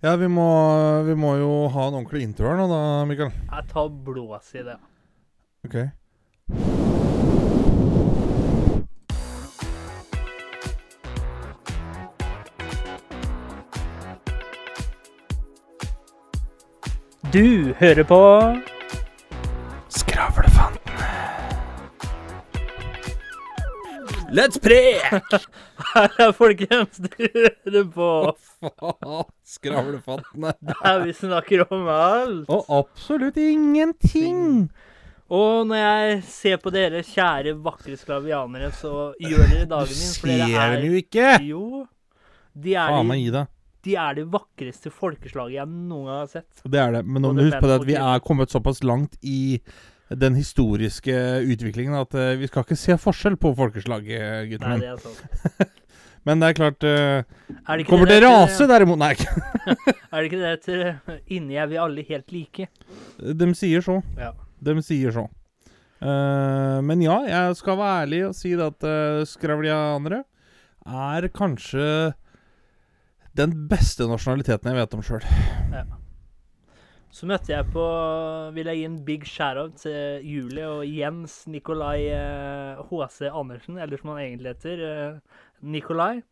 [0.00, 0.46] Ja, vi må,
[1.02, 3.30] vi må jo ha en ordentlig intro her nå, da, Mikael.
[3.48, 4.76] Jeg tar blås i det.
[5.64, 5.78] Ok.
[17.32, 18.20] Du hører på
[19.88, 21.08] Skravlefantene.
[24.36, 25.08] Let's prek!
[25.96, 28.10] Her er folkens, du hører på
[29.56, 30.52] Skravlefantene.
[30.68, 32.50] der vi snakker om alt.
[32.52, 34.68] Og absolutt ingenting.
[35.32, 40.14] Og når jeg ser på dere kjære, vakre sklavianere, så gjør dere dagen min.
[40.20, 41.32] For ser dem jo ikke.
[41.48, 41.66] Jo.
[42.56, 43.46] De er, Faen meg de, gi
[43.86, 46.62] de er det vakreste folkeslaget jeg noen gang har sett.
[46.64, 47.02] Det er det.
[47.06, 49.60] Men nå må du huske på det at vi er kommet såpass langt i
[50.10, 51.14] den historiske
[51.50, 54.84] utviklingen at eh, vi skal ikke se forskjell på folkeslaget, gutten Nei, min.
[54.84, 55.74] det er sant.
[56.26, 59.14] Men det er klart uh, Er det Kommer det til der rase, derimot Nei.
[60.12, 62.68] Er det ikke det etter Inni er vi alle helt like?
[63.16, 64.00] De sier så.
[64.18, 64.32] Ja.
[64.62, 65.26] De sier så.
[66.02, 70.24] Uh, men ja, jeg skal være ærlig og si at uh, skravlianere
[70.86, 71.86] er kanskje
[73.36, 75.24] den beste nasjonaliteten jeg vet om sjøl.
[77.16, 77.84] Så møtte jeg på
[78.56, 83.30] Vil jeg gi en big shout-out til Julie og Jens Nikolai eh, H.C.
[83.30, 86.22] Andersen, eller som han egentlig heter, eh, Nikolai.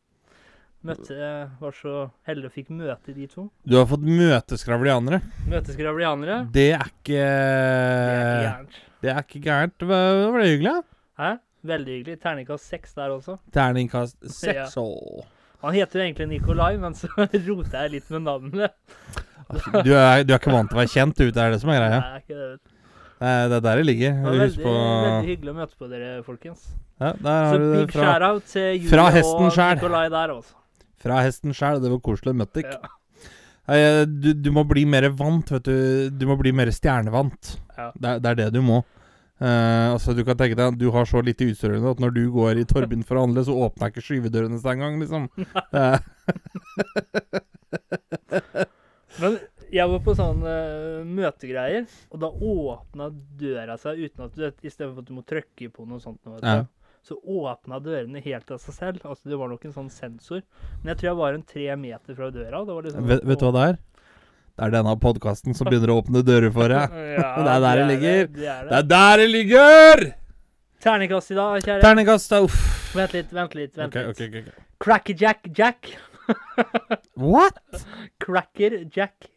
[0.85, 1.17] Møtte
[1.61, 1.93] Var så
[2.29, 3.47] heldig og fikk møte de to.
[3.65, 5.23] Du har fått møteskravlianere.
[5.49, 5.55] Møteskravlianere.
[5.55, 6.37] Møte skravlianere.
[6.53, 7.23] Det er ikke
[9.01, 9.79] Det er ikke gærent.
[9.81, 10.19] Det er.
[10.21, 10.75] Det var det hyggelig?
[11.21, 11.31] Hæ?
[11.65, 12.19] Veldig hyggelig.
[12.21, 13.39] Terningkast seks der også.
[13.53, 14.77] Terningkast seks.
[14.77, 15.25] åh.
[15.65, 18.75] Han heter jo egentlig Nikolai, men så roter jeg litt med navnet.
[19.85, 21.31] Du er, du er ikke vant til å være kjent, du.
[21.33, 22.01] Det er det som er greia.
[22.05, 22.74] Nei, ikke det, vet du.
[23.21, 24.17] Det er er der det ligger.
[24.19, 26.65] Det var veldig, på veldig hyggelig å møte på dere, folkens.
[27.01, 29.79] ja, Så du big fra, shout-out til Julie fra og selv.
[29.79, 30.55] Nikolai der også.
[31.05, 31.81] fra hesten sjæl.
[31.83, 32.65] Det var koselig å møte deg.
[32.75, 32.93] Ja.
[33.69, 36.11] Nei, Du, du må bli mer vant, vet du.
[36.11, 37.55] Du må bli mer stjernevant.
[37.79, 37.91] Ja.
[37.95, 38.83] Det, det er det du må.
[39.43, 42.21] Uh, altså Du kan tenke deg at du har så lite utstyr at når du
[42.33, 45.27] går i Torben for å handle, så åpner ikke skyvedørene engang, liksom.
[45.75, 46.03] Er-
[49.21, 49.39] Men
[49.75, 53.09] jeg var på sånn uh, møtegreier, og da åpna
[53.41, 56.39] døra seg uten at du vet, Istedenfor at du må trykke på noe sånt, Noe,
[56.43, 56.65] Ja.
[57.05, 59.03] så åpna dørene helt av seg selv.
[59.05, 60.41] Altså Det var nok en sånn sensor.
[60.83, 62.63] Men jeg tror jeg var en tre meter fra døra.
[62.65, 63.79] Det var liksom, vet, vet du hva det er?
[64.55, 66.95] Det er denne podkasten som begynner å åpne dører for deg.
[67.19, 68.27] Ja, Det er der det ligger.
[68.31, 68.79] Det, er Det det.
[68.79, 70.05] er der det ligger!
[70.85, 71.81] Terningkast i dag, kjære.
[71.83, 72.41] Terningkast, da.
[72.45, 72.59] Uff.
[72.95, 73.73] Vent litt, vent litt.
[73.77, 74.17] vent okay, litt.
[74.21, 74.65] Okay, okay, okay.
[74.85, 75.91] Cracker Jack Jack.
[77.17, 77.59] What?
[78.23, 79.31] Cracker Jack.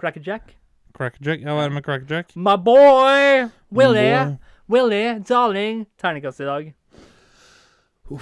[0.00, 0.56] Cracker Jack.
[0.96, 1.40] Crackjack?
[1.44, 2.32] Ja, hva er det med Crackjack?
[2.36, 3.48] My boy!
[3.72, 4.24] Willie!
[4.24, 4.36] Boy.
[4.70, 5.84] Willie, darling.
[6.00, 6.64] Terningkast i dag.
[8.10, 8.16] Eh,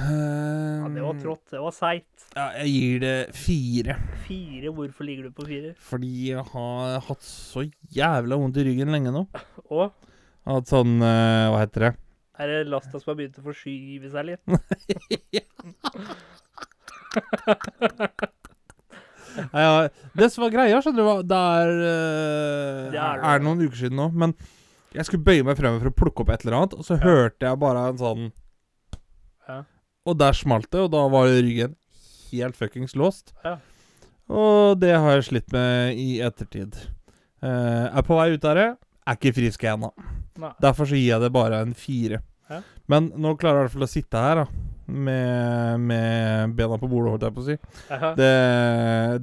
[0.00, 1.44] Ja, det var trått.
[1.52, 2.24] Det var seigt.
[2.34, 3.94] Ja, jeg gir det fire.
[4.26, 4.68] Fire.
[4.74, 5.74] Hvorfor ligger du på fire?
[5.90, 7.60] Fordi jeg har hatt så
[7.94, 9.22] jævla vondt i ryggen lenge nå.
[9.74, 9.86] Og
[10.48, 11.94] Hatt sånn uh, Hva heter det?
[12.40, 14.40] er det lasta som har begynt å forskyve seg litt?
[19.64, 23.62] Ja, det som var greia, skjønner du var Det er, uh, Det er er noen
[23.64, 24.34] uker siden nå, men
[24.94, 27.02] jeg skulle bøye meg fremover for å plukke opp et eller annet, og så Ja.
[27.04, 28.24] hørte jeg bare en sånn
[29.48, 29.58] Ja.
[30.06, 31.76] Og der smalt det, og da var ryggen
[32.30, 33.32] helt fuckings låst.
[33.44, 33.56] Ja.
[34.30, 36.76] Og det har jeg slitt med i ettertid.
[37.42, 38.68] Uh, er på vei ut av det.
[39.06, 39.90] Er ikke frisk ennå.
[40.62, 42.20] Derfor så gir jeg det bare en fire.
[42.50, 42.60] Ja.
[42.88, 44.46] Men nå klarer jeg i hvert fall å sitte her, da.
[44.90, 47.56] Med, med bena på bordet, holdt jeg på å si.
[48.18, 48.30] Det,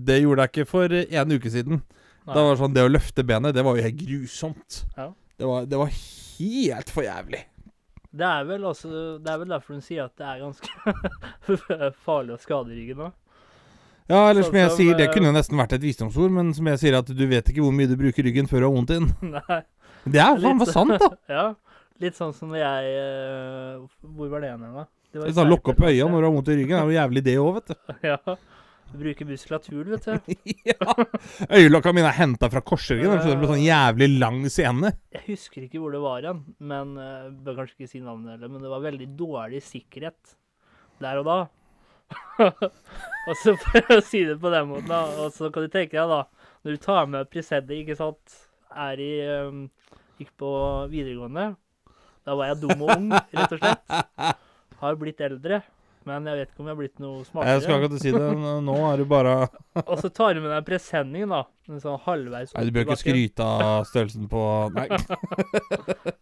[0.07, 1.81] det gjorde jeg ikke for en uke siden.
[1.81, 2.33] Nei.
[2.33, 4.81] Da var det sånn, Det å løfte benet, det var jo helt grusomt.
[4.95, 5.11] Ja.
[5.37, 7.43] Det, var, det var helt for jævlig.
[8.17, 8.89] Det er vel også
[9.21, 13.09] Det er vel derfor hun sier at det er ganske farlig å skade ryggen nå.
[14.07, 16.67] Ja, eller Sånn som jeg sier, det eh, kunne nesten vært et visdomsord, men som
[16.71, 18.93] jeg sier at du vet ikke hvor mye du bruker ryggen før du har vondt
[18.95, 19.09] i den.
[19.35, 19.61] Nei.
[20.07, 21.09] Det er faen meg sant, da.
[21.37, 21.47] Ja.
[21.99, 24.85] Litt sånn som jeg eh, Hvor var det igjen, da?
[25.13, 27.35] Det Sånn, Lokk opp øya når du har vondt i ryggen, er jo jævlig det
[27.41, 27.75] òg, vet du.
[28.11, 28.37] Ja.
[28.87, 30.35] Du bruker muskulatur, vet du.
[30.69, 30.93] ja.
[31.51, 33.17] Øyelokka mine er henta fra korsryggen.
[33.19, 34.93] Det ble sånn jævlig lang scene.
[35.15, 36.39] Jeg husker ikke hvor det var igjen,
[36.71, 40.37] men uh, bør kanskje ikke si navnet heller, men det var veldig dårlig sikkerhet
[41.03, 41.37] der og da.
[43.27, 45.97] og så for å si det på den måten, da, og så kan du tenke
[45.99, 46.23] deg da,
[46.63, 48.39] når du tar med Presedi, ikke sant,
[48.71, 49.13] er i,
[49.43, 49.65] um,
[50.21, 50.51] gikk på
[50.93, 51.49] videregående,
[52.27, 54.45] da var jeg dum og ung, rett og slett.
[54.81, 55.61] Har blitt eldre,
[56.07, 58.19] men jeg vet ikke om jeg har blitt noe Jeg skal ikke si det.
[58.39, 59.31] Nå- Nå er du bare
[59.89, 61.41] Og så tar du med deg presenningen, da.
[61.67, 64.43] En sånn halvveis Nei, du bør ikke skryte av størrelsen på
[64.77, 64.85] Nei.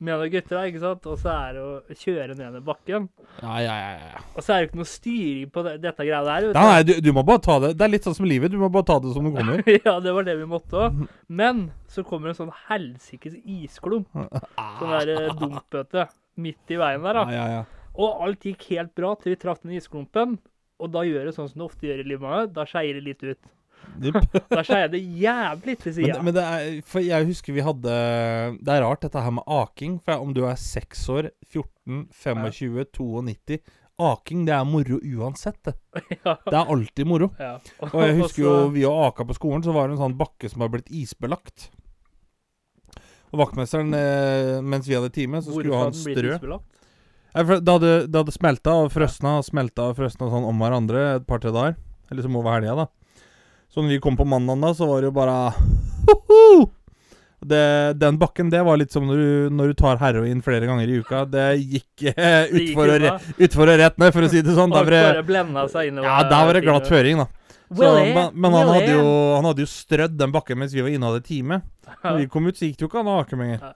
[0.02, 1.06] Med noen gutter, da, ikke sant.
[1.12, 3.06] Og så er det å kjøre ned den bakken.
[3.44, 4.24] Ja, ja, ja, ja.
[4.34, 6.48] Og så er det ikke noe styring på det, dette greia der.
[6.56, 8.56] Nei, nei du, du må bare ta det Det er litt sånn som livet.
[8.56, 9.62] Du må bare ta det som det kommer.
[9.92, 11.06] ja, det var det vi måtte òg.
[11.30, 14.10] Men så kommer en sånn helsikes isklump.
[14.18, 16.08] Sånn der eh, dumpbøte
[16.42, 17.38] midt i veien der, Ja, da.
[17.38, 17.64] ja, ja.
[17.96, 20.38] Og alt gikk helt bra til vi traff den isklumpen.
[20.84, 22.56] Og da gjør det sånn som det ofte gjør i livet mitt.
[22.56, 23.52] Da skeier det litt ut.
[24.50, 26.22] Da skeier det jævlig til Men, sida.
[26.26, 27.92] men det er For jeg husker vi hadde
[28.58, 30.00] Det er rart, dette her med aking.
[30.04, 33.60] For om du er 6 år, 14, 25, 92
[33.96, 35.76] Aking, det er moro uansett, det.
[36.26, 36.34] Ja.
[36.44, 37.30] Det er alltid moro.
[37.40, 37.54] Ja.
[37.88, 40.50] Og jeg husker jo vi og aka på skolen, så var det en sånn bakke
[40.52, 41.70] som var blitt isbelagt.
[43.32, 46.60] Og vaktmesteren, eh, mens vi hadde time, så skulle han strø.
[47.36, 51.26] Det hadde, det hadde smelta og frøsna og smelta og frøsna sånn om hverandre et
[51.28, 51.76] par-tre dager.
[52.12, 53.26] Eller som over helga, da.
[53.74, 55.38] Så når vi kom på mandag, da, så var det jo bare
[56.08, 56.70] Hoho!
[57.46, 60.90] Det, den bakken, det var litt som når du, når du tar heroin flere ganger
[60.90, 61.26] i uka.
[61.30, 64.72] Det gikk eh, utfor og, utfor og rett ned, for å si det sånn.
[64.74, 65.36] Der var det,
[66.08, 67.28] ja, der var det glatt føring, da.
[67.66, 69.06] Så, men men han, hadde jo,
[69.36, 71.60] han hadde jo strødd den bakken mens vi var inne og hadde time.
[72.06, 73.76] Når vi kom ut, så gikk det jo ikke an å ake lenger.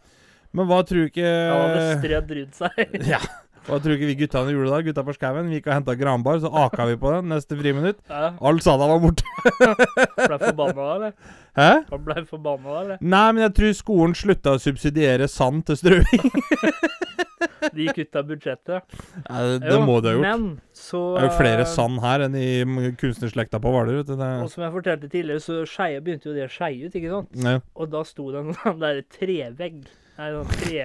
[0.55, 2.97] Men hva tror du ikke Han hadde strødd rundt seg.
[3.11, 3.21] Ja.
[3.69, 4.85] Hva tror ikke vi guttene gjorde det.
[4.89, 5.51] Gutta på skauen.
[5.53, 7.99] Gikk og henta granbar, så aka vi på den neste friminutt.
[8.09, 9.25] Ja, All sada var borte.
[10.29, 11.13] ble forbanna da, eller?
[11.59, 11.69] Hæ?
[11.91, 13.03] Han ble forbanna da, eller?
[13.03, 16.31] Nei, men jeg tror skolen slutta å subsidiere sand til strøing.
[17.75, 18.95] De av budsjettet.
[19.27, 20.25] Ja, det, det Jo, må de ha gjort.
[20.25, 20.45] Men
[20.75, 23.99] så Det er jo flere eh, sand her enn i kunstnerslekta på Hvaler.
[23.99, 27.39] Og som jeg fortalte tidligere, så skeie begynte jo det å skeie ut, ikke sant?
[27.43, 27.59] Ja.
[27.75, 29.83] Og da sto det en sånn der trevegg,
[30.17, 30.83] nei, sånn tre,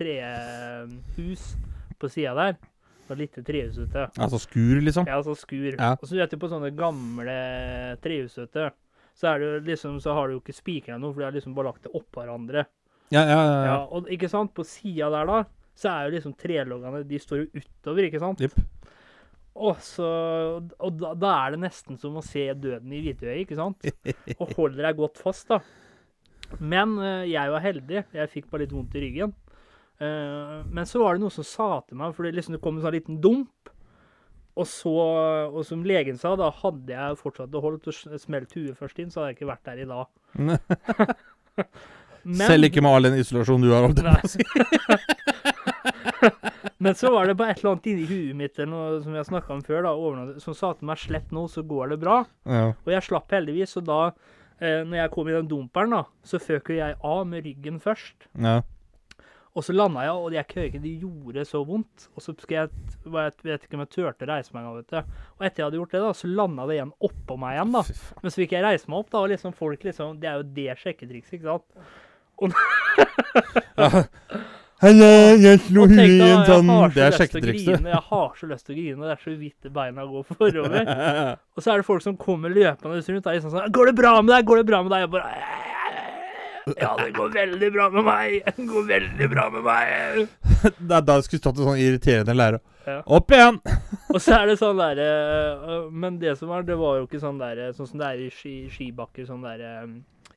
[0.00, 1.48] trehus
[2.00, 2.56] på sida der.
[3.06, 4.08] Og lite trehus ute.
[4.18, 5.06] Altså skur, liksom.
[5.06, 5.76] Ja, altså skur.
[5.76, 5.92] Ja.
[5.94, 7.36] Og så vet du, på sånne gamle
[8.02, 8.70] trehus ute,
[9.16, 11.36] så er det jo liksom, så har du jo ikke spikra noe, for de har
[11.36, 12.66] liksom bare lagt det oppå hverandre.
[13.14, 13.44] Ja, ja, ja.
[13.46, 13.76] Ja, ja.
[13.94, 15.44] og ikke sant, på sida der da,
[15.78, 18.42] så er jo liksom treloggene, de står jo utover, ikke sant?
[18.42, 18.58] Yep.
[19.56, 20.06] Og så,
[20.60, 23.86] og da, da er det nesten som å se døden i hvitøyet, ikke sant?
[24.42, 25.62] Og holder deg godt fast, da.
[26.60, 28.02] Men eh, jeg var heldig.
[28.18, 29.32] Jeg fikk bare litt vondt i ryggen.
[29.98, 32.76] Eh, men så var det noe som sa til meg, for det, liksom, det kom
[32.78, 33.70] en sånn liten dump.
[34.56, 34.92] Og så,
[35.52, 39.20] og som legen sa, da hadde jeg fortsatt holdt og smelt huet først inn, så
[39.20, 40.06] hadde jeg ikke vært der i dag.
[42.26, 43.84] Men, Selv ikke med all den isolasjonen du har.
[43.86, 44.04] holdt å.
[46.82, 49.28] Men så var det bare et eller annet inni huet mitt eller noe, som jeg
[49.28, 49.92] snakka om før, da,
[50.42, 52.24] som sa til meg 'slipp nå, så går det bra'.
[52.44, 52.66] Ja.
[52.72, 54.00] Og jeg slapp heldigvis, og da,
[54.60, 58.16] eh, når jeg kom i den dumperen, da, så føk jeg av med ryggen først.
[58.34, 58.56] Ja.
[59.56, 62.08] Og så landa jeg, og jeg kødder ikke, det gjorde så vondt.
[62.12, 62.68] Og så skal jeg,
[63.06, 63.12] jeg
[63.46, 65.22] vet ikke om jeg turte å reise meg engang, vet du.
[65.38, 67.82] Og etter jeg hadde gjort det, da, så landa det igjen oppå meg igjen, da.
[68.20, 70.44] Men så fikk jeg reise meg opp, da, og liksom folk liksom Det er jo
[70.58, 71.66] det sjekketrikset, ikke sant.
[74.84, 75.08] Hallo,
[75.46, 77.70] jeg slo Og huet i en jeg sånn har Det så er sjekketrikset.
[77.78, 80.26] grine, Jeg har så lyst til å grine, og det er så vidt beina går
[80.34, 80.90] forover.
[81.56, 83.30] Og så er det folk som kommer løpende rundt.
[83.32, 84.44] er liksom sånn 'Går det bra med deg?
[84.52, 85.65] Går det bra med deg?' Jeg bare
[86.74, 88.40] Ja, det går veldig bra med meg.
[88.56, 90.24] Det går veldig bra med meg.
[90.90, 92.62] Da, da skulle stått en sånn irriterende lærer.
[92.86, 92.96] Ja.
[93.06, 93.60] Opp igjen!
[94.14, 95.06] Og så er det sånn derre
[95.90, 98.28] Men det som var, det var jo ikke sånn derre Sånn som det er i
[98.30, 99.72] ski, skibakker, sånn derre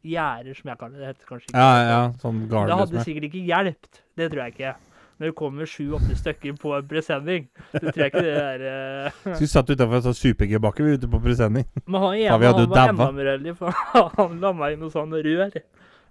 [0.01, 1.01] gjerder, som jeg kaller det.
[1.01, 1.89] Det heter kanskje ikke Ja, det.
[1.89, 2.03] ja.
[2.21, 4.01] Sånn Det hadde sikkert ikke hjulpet.
[4.21, 4.75] Det tror jeg ikke.
[5.19, 9.17] Når det kommer sju-åtte stykker på en presenning, så tror jeg ikke det er uh...
[9.25, 11.65] Så vi satt utafor en sånn super-G-bakke vi ute på presenning.
[11.83, 13.75] Men han ene han var enda mer heldig, for
[14.15, 15.59] han la meg i noe sånn rør.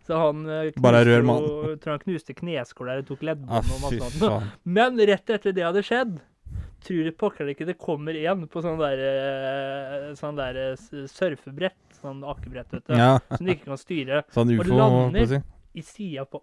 [0.09, 1.47] Så han eh, Bare rør, jo- mann.
[1.83, 4.53] tror han knuste kneskåla eller tok Ah, og masse annet.
[4.79, 6.15] Men rett etter det hadde skjedd,
[6.87, 12.23] tror pokker ikke det kommer en på sånn der, eh, sånn der eh, surfebrett, sånn
[12.25, 15.21] akebrett, vet du, Ja, som du ikke kan styre, sånn Og ufo, holdt lander.
[15.27, 15.43] på si.
[15.79, 16.41] i sida på,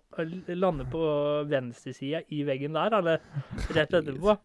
[0.54, 1.02] lander på
[1.50, 3.20] venstresida i veggen der, eller
[3.74, 4.38] rett etterpå.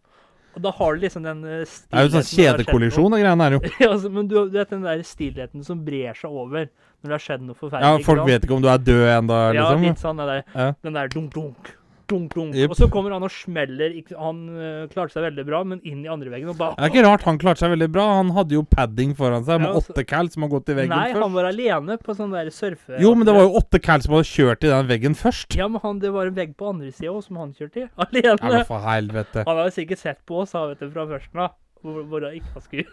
[0.57, 3.47] Og da har du liksom den eh, Det er jo sånn stillheten kjedekollisjon, de greiene
[3.47, 3.61] her, jo.
[3.85, 6.67] Ja, altså, men du, du vet den der stillheten som brer seg over
[7.01, 8.01] når det har skjedd noe forferdelig.
[8.03, 9.85] Ja, folk vet ikke om du er død ennå, Ja, liksom.
[9.89, 10.67] litt sånn den der, Ja.
[10.85, 11.71] den der dunk,
[12.11, 12.73] dunk, dunk, Yep.
[12.75, 13.95] Og så kommer han og smeller.
[14.19, 17.25] Han øh, klarte seg veldig bra, men inn i andre veggen Det er ikke rart
[17.29, 18.07] han klarte seg veldig bra.
[18.19, 20.77] Han hadde jo padding foran seg med Ja, altså- åtte cal som har gått i
[20.81, 22.99] veggen Nei, han var alene på sånn der surfe...
[23.01, 25.57] Jo, men det var jo åtte cal som hadde kjørt i den veggen først.
[25.59, 27.89] Ja, men han, det var en vegg på andre sida òg, som han kjørte i.
[28.21, 28.53] Ja, Alene.
[28.59, 29.45] men for helvete.
[29.47, 31.55] Han hadde sikkert sett på oss, han, vet du, fra førsten av.
[31.81, 32.87] Hvor, hvor jeg ikke skulle.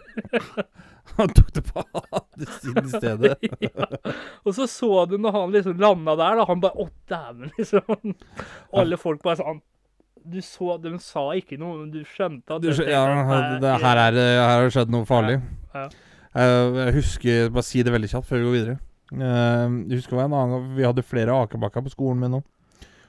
[1.18, 3.48] Han tok det på andre siden i stedet.
[3.66, 3.86] ja.
[4.44, 6.44] Og så så du når han liksom landa der, da.
[6.48, 8.14] Han bare Å, dæven, liksom.
[8.76, 9.62] Alle folk bare sånn
[10.28, 13.04] Du så De sa ikke noe, men du skjønte at Du, det, ja,
[13.62, 15.38] det, her, er, det- her har det skjedd noe farlig.
[15.74, 15.86] Ja.
[15.88, 16.46] ja.
[16.84, 18.78] jeg husker Bare si det veldig kjapt før vi går videre.
[19.16, 22.42] Eh, jeg husker en annen gang Vi hadde flere akebakker på skolen min nå.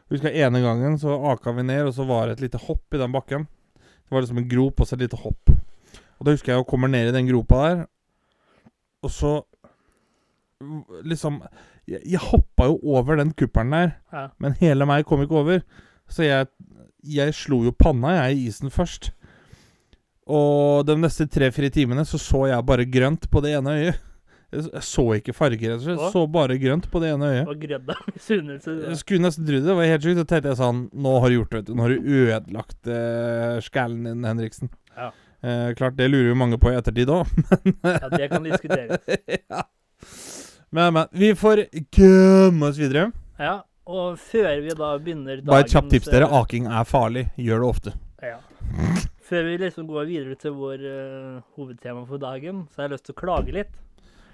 [0.10, 2.96] Jeg husker ene gangen så aka vi ned, og så var det et lite hopp
[2.96, 3.44] i den bakken.
[3.78, 5.52] Det var liksom en grop og så et lite hopp.
[6.20, 7.86] Og da husker jeg jeg kommer ned i den gropa der,
[9.04, 9.38] og så
[11.08, 11.38] Liksom
[11.88, 14.26] Jeg, jeg hoppa jo over den kuppelen der, Ja.
[14.44, 15.62] men hele meg kom ikke over.
[16.12, 16.48] Så jeg,
[17.08, 19.12] jeg slo jo panna jeg i isen først.
[20.30, 24.02] Og de neste tre-fire timene så så jeg bare grønt på det ene øyet.
[24.52, 26.04] Jeg så ikke farger, rett og slett.
[26.14, 27.48] Så bare grønt på det ene øyet.
[27.50, 28.76] Og grødd av misunnelse.
[28.90, 29.66] Jeg skulle nesten tro det.
[29.66, 30.20] Det var helt sjukt.
[30.22, 31.74] Så tenkte jeg sånn Nå har du gjort det, vet du.
[31.78, 34.72] Nå har du ødelagt uh, skallen din, Henriksen.
[34.98, 35.10] Ja.
[35.42, 37.30] Eh, klart, det lurer jo mange på i ettertid òg.
[37.84, 39.00] Ja, det kan diskuteres.
[39.52, 39.64] ja.
[40.70, 41.08] Men, men.
[41.16, 41.66] Vi får
[41.96, 43.10] komme oss videre.
[43.40, 46.28] Ja, og før vi da begynner Bare et kjapt tips, dere.
[46.28, 47.30] eh, Aking er farlig.
[47.40, 47.96] Gjør det ofte.
[48.22, 48.38] Ja.
[49.30, 53.08] Før vi liksom går videre til vår eh, hovedtema for dagen, så har jeg lyst
[53.08, 53.78] til å klage litt.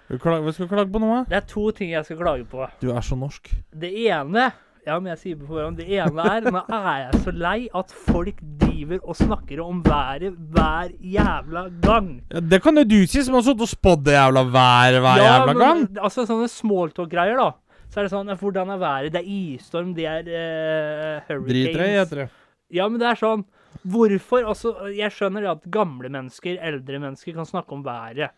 [0.10, 1.22] Hva skal du klage på nå, da?
[1.30, 2.66] Det er to ting jeg skal klage på.
[2.82, 3.50] Du er så norsk.
[3.74, 4.52] Det ene
[4.86, 7.94] ja, men jeg sier på forhånd, det ene er Nå er jeg så lei at
[8.06, 12.12] folk driver og snakker om været hver jævla gang.
[12.30, 15.58] Ja, det kan jo du si, som har sittet og spådd jævla været hver jævla
[15.58, 15.82] gang.
[15.88, 17.50] men altså sånne smalltalk-greier, da.
[17.90, 19.14] Så er det sånn ja, Hvordan er været?
[19.16, 21.50] Det er isstorm, det er uh, hurricanes.
[21.50, 22.30] Drit deg heter det.
[22.76, 23.46] Ja, men det er sånn
[23.86, 24.46] Hvorfor?
[24.50, 28.34] Altså, jeg skjønner det at gamle mennesker, eldre mennesker, kan snakke om været.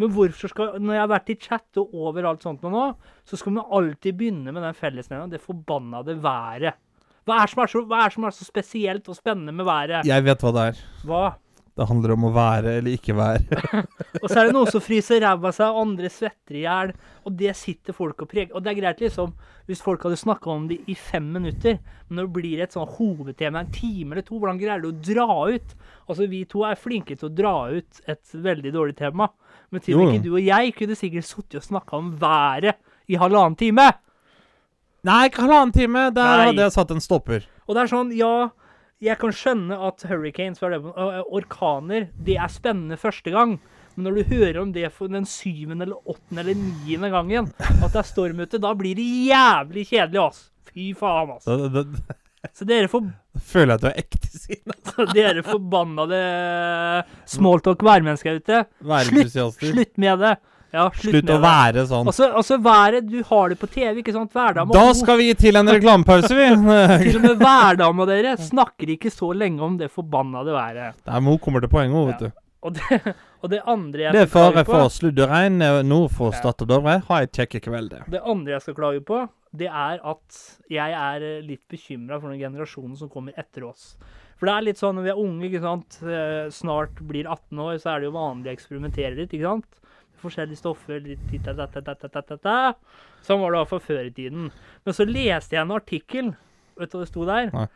[0.00, 2.86] Men hvorfor skal Når jeg har vært i chat og overalt sånt nå,
[3.28, 6.78] så skal man alltid begynne med den fellesnevneren, det forbannede været.
[7.28, 10.08] Hva er, som er så, hva er som er så spesielt og spennende med været?
[10.08, 10.80] Jeg vet hva det er.
[11.06, 11.24] Hva?
[11.72, 13.60] Det handler om å være eller ikke være.
[14.20, 16.92] Og så er det noen som fryser ræva av seg, andre svetter i hjel.
[17.24, 18.52] Og det sitter folk og preger.
[18.52, 19.32] Og det er greit, liksom,
[19.70, 21.78] hvis folk hadde snakka om det i fem minutter.
[22.08, 25.00] Men når det blir et sånn hovedtema en time eller to, hvordan greier du å
[25.00, 25.74] dra ut?
[26.04, 29.30] Altså, vi to er flinke til å dra ut et veldig dårlig tema.
[29.72, 32.76] Men til og med ikke du og jeg kunne sikkert sittet og snakka om været
[33.08, 33.88] i halvannen time.
[35.08, 36.10] Nei, ikke halvannen time.
[36.12, 36.48] Der Nei.
[36.50, 37.48] hadde jeg satt en stopper.
[37.64, 38.50] Og det er sånn, ja
[39.02, 43.56] Jeg kan skjønne at hurricanes, orkaner, det er spennende første gang.
[43.96, 47.90] Men når du hører om det for den syvende eller åttende eller niende gangen, at
[47.90, 50.44] det er storm ute, da blir det jævlig kjedelig, ass.
[50.70, 51.48] Fy faen, ass.
[51.50, 52.16] Det, det,
[52.54, 53.10] Så dere, får
[53.42, 54.78] føler jeg at du er ekte sinna.
[55.18, 56.22] dere forbannede
[57.34, 58.64] smalltalk værmennesker ute,
[59.10, 60.36] slutt, slutt med det.
[60.72, 61.42] Ja, slutt, Slutt med å det.
[61.44, 62.06] være sånn.
[62.08, 64.30] Altså, altså været, du har det på TV, ikke sant?
[64.32, 64.72] Hverdama.
[64.72, 66.46] Da skal vi til en reklamepause, vi.
[67.04, 70.96] Til og med hverdama dere snakker ikke så lenge om det forbannede været.
[71.04, 72.38] Nei, men hun kommer til poenget, hun, vet du.
[72.62, 72.98] Og det,
[73.42, 75.56] og det andre jeg Det skal klage på Det er fare for sludderegn
[75.88, 76.38] nord for Ja.
[76.38, 76.96] Stad og Dovre.
[77.08, 77.96] Ha et kjekk kveld.
[78.14, 79.18] det andre jeg skal klage på,
[79.52, 83.96] det er at jeg er eh, litt bekymra for den generasjonen som kommer etter oss.
[84.38, 87.60] For det er litt sånn når vi er unge, ikke sant, eh, snart blir 18
[87.66, 89.68] år, så er det jo vanlig å eksperimentere litt, ikke sant.
[90.22, 91.02] Forskjellige stoffer.
[93.26, 94.50] Sånn var det hvert før i tiden.
[94.84, 96.30] Men så leste jeg en artikkel,
[96.78, 97.50] vet du hva det sto der?
[97.54, 97.66] Nei.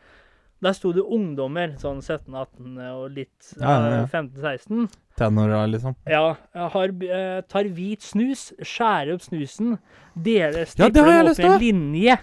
[0.57, 3.99] Der sto det ungdommer, sånn 17-18 og litt Ja, ja, ja.
[3.99, 4.87] eh, 15-16.
[5.17, 5.93] Tenåra, liksom.
[6.09, 6.23] Ja,
[6.55, 9.77] jeg har, eh, tar hvit snus, skjærer opp snusen,
[10.15, 12.17] deler, jeg den opp i en linje,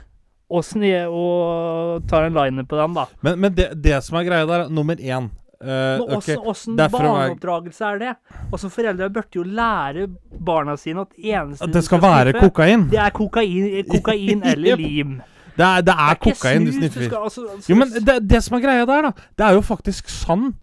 [0.50, 3.06] og, sne, og tar en liner på den, da.
[3.22, 5.30] Men, men det, det som er greia der, nummer én
[5.64, 8.14] eh, Men åssen er- barneoppdragelse er det?
[8.52, 10.08] Altså, Foreldre burde jo lære
[10.44, 12.88] barna sine at eneste At det skal være sniffe, kokain.
[12.90, 15.20] Det er kokain, kokain eller lim.
[15.56, 18.28] Det er, det er ikke kokain du snus Du skal- altså, altså, Jo, men det,
[18.28, 20.54] det som er greia der, da, det er jo faktisk sann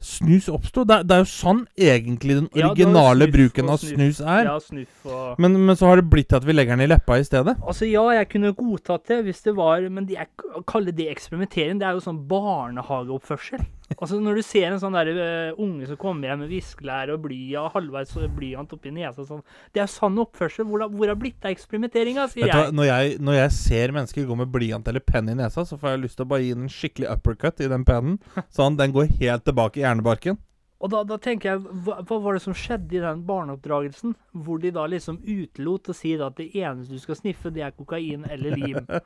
[0.00, 0.84] snus oppsto.
[0.86, 4.44] Det, er- det er jo sånn egentlig den Ja, originale snuff bruken av snus er.
[4.46, 6.86] Ja, snuff og Men, men så har det blitt til at vi legger den i
[6.92, 7.56] leppa i stedet.
[7.66, 11.08] Altså, ja, jeg kunne godtatt det hvis det var Men jeg kaller å kalle det
[11.10, 13.66] eksperimentering, det er jo sånn barnehageoppførsel.
[13.96, 17.22] Altså, når du ser en sånn der uh, unge som kommer hjem med viskelær og
[17.24, 19.40] bly og halvveis blyant oppi nesa sånn
[19.72, 20.66] Det er sann oppførsel.
[20.68, 22.74] Hvor, hvor har blitt av eksperimenteringa, sier jeg.
[22.76, 25.94] når jeg, når jeg ser mennesker gå med blyant eller penn i nesa, så får
[25.94, 28.20] jeg lyst til å bare gi den en skikkelig uppercut i den pennen.
[28.58, 30.36] Sånn, den går helt tilbake i hjernebarken.
[30.78, 34.12] Og da, da tenker jeg, hva, hva var det som skjedde i den barneoppdragelsen?
[34.44, 37.74] Hvor de da liksom utelot å si at det eneste du skal sniffe, det er
[37.74, 38.84] kokain eller lim.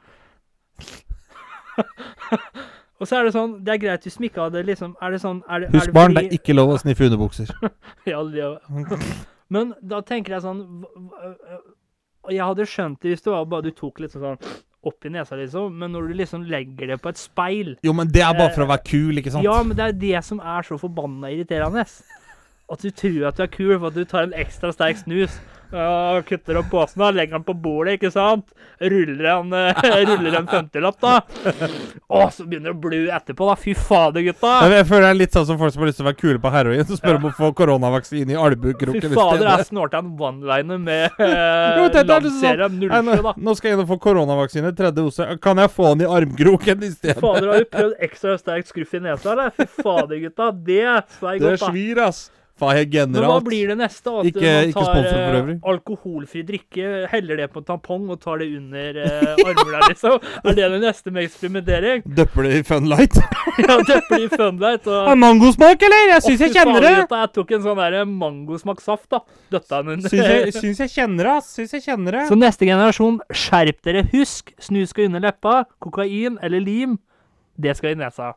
[3.03, 5.19] Og så er det sånn, det er greit hvis vi ikke hadde liksom Er det
[5.25, 7.51] sånn er det, er Husk det barn, det er ikke lov å sniffe underbukser.
[8.13, 8.51] Ja, det,
[9.53, 13.75] men da tenker jeg sånn Og jeg hadde skjønt det hvis det var bare du
[13.75, 14.39] tok litt sånn
[14.83, 15.77] opp i nesa, liksom.
[15.79, 18.65] Men når du liksom legger det på et speil Jo, men det er bare for
[18.65, 19.47] å være kul, ikke sant?
[19.47, 21.85] Ja, men det er det som er så forbanna irriterende.
[22.73, 25.37] At du tror at du er kul for at du tar en ekstra sterk snus.
[25.73, 28.51] Ja, kutter opp posen, da, legger den på bordet, ikke sant?
[28.83, 31.15] Ruller en, eh, ruller en 50-lapp, da.
[32.09, 33.57] Å, så begynner det å blø etterpå, da.
[33.57, 34.53] Fy fader, gutta.
[34.69, 36.43] Jeg, føler det er litt sånn som folk som har lyst til å være kule
[36.43, 40.13] på heroin, så spør om å få koronavaksine i Fy albuekroken fader, jeg snorta en
[40.19, 43.35] one-liner med eh, liksom Landserum Nei, 07, da.
[43.49, 45.31] Nå skal jeg inn og få koronavaksine, tredje dose.
[45.43, 47.21] Kan jeg få den i armkroken i stedet?
[47.23, 49.57] Fader, har du prøvd ekstra sterkt skruff i nesa, eller?
[49.57, 50.53] Fy fader, gutta.
[50.53, 50.85] Det
[51.17, 51.73] svei Det godt, da.
[51.73, 52.23] svir, ass.
[52.63, 53.19] Faen, generalt.
[53.19, 54.13] Men hva blir det neste?
[54.21, 58.39] At Ikke- man tar sponsor eh, alkoholfri drikke, heller det på en tampong og tar
[58.43, 60.19] det under eh, armene der, liksom?
[60.47, 62.05] Er det det neste med eksperimentering?
[62.07, 63.19] Døpper det i Funlight?
[63.63, 66.07] Ja, døpper det i Funlight og Er mangosmak, eller?
[66.15, 66.93] Jeg syns jeg kjenner det.
[67.11, 69.21] Jeg tok en sånn der mangosmaksaft, da.
[69.53, 70.53] Døtta den under.
[70.57, 71.51] syns jeg kjenner det, ass.
[71.59, 72.27] Syns jeg kjenner det.
[72.31, 74.07] Så neste generasjon, skjerp dere.
[74.15, 75.63] Husk, snus skal under leppa.
[75.83, 76.97] Kokain eller lim,
[77.61, 78.33] det skal i nesa.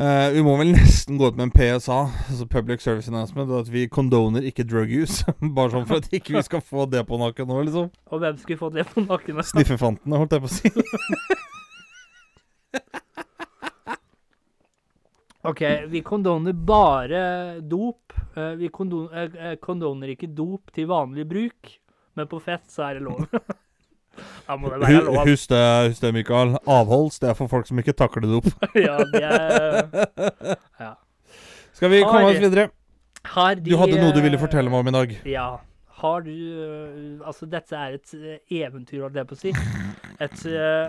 [0.00, 1.98] Eh, vi må vel nesten gå ut med en PSA,
[2.30, 5.28] altså Public Service Announcement, at vi condoner ikke drug use.
[5.56, 7.90] Bare sånn for at ikke vi skal få det på nakken nå, liksom.
[8.08, 9.42] Og hvem skulle få det på nakken?
[9.44, 10.72] Sniffefantene, holdt jeg på å si.
[15.50, 15.60] OK,
[15.92, 18.12] vi kondoner bare dop.
[18.36, 21.80] Uh, Vi kondon, eh, eh, kondoner ikke dop til vanlig bruk,
[22.16, 23.24] men på fett så er det lov.
[24.50, 26.56] Husk det, husk det, Mikael.
[26.66, 28.48] Avholds, det er for folk som ikke takler dop.
[28.86, 29.88] Ja, det er
[30.84, 30.92] Ja.
[31.76, 32.68] Skal vi komme oss videre?
[33.24, 35.14] Har de Du hadde noe du ville eh, fortelle meg om i dag.
[35.28, 35.46] Ja.
[36.00, 39.54] Har du øh, Altså, dette er et øh, eventyr, holdt jeg på å si.
[40.20, 40.44] Et,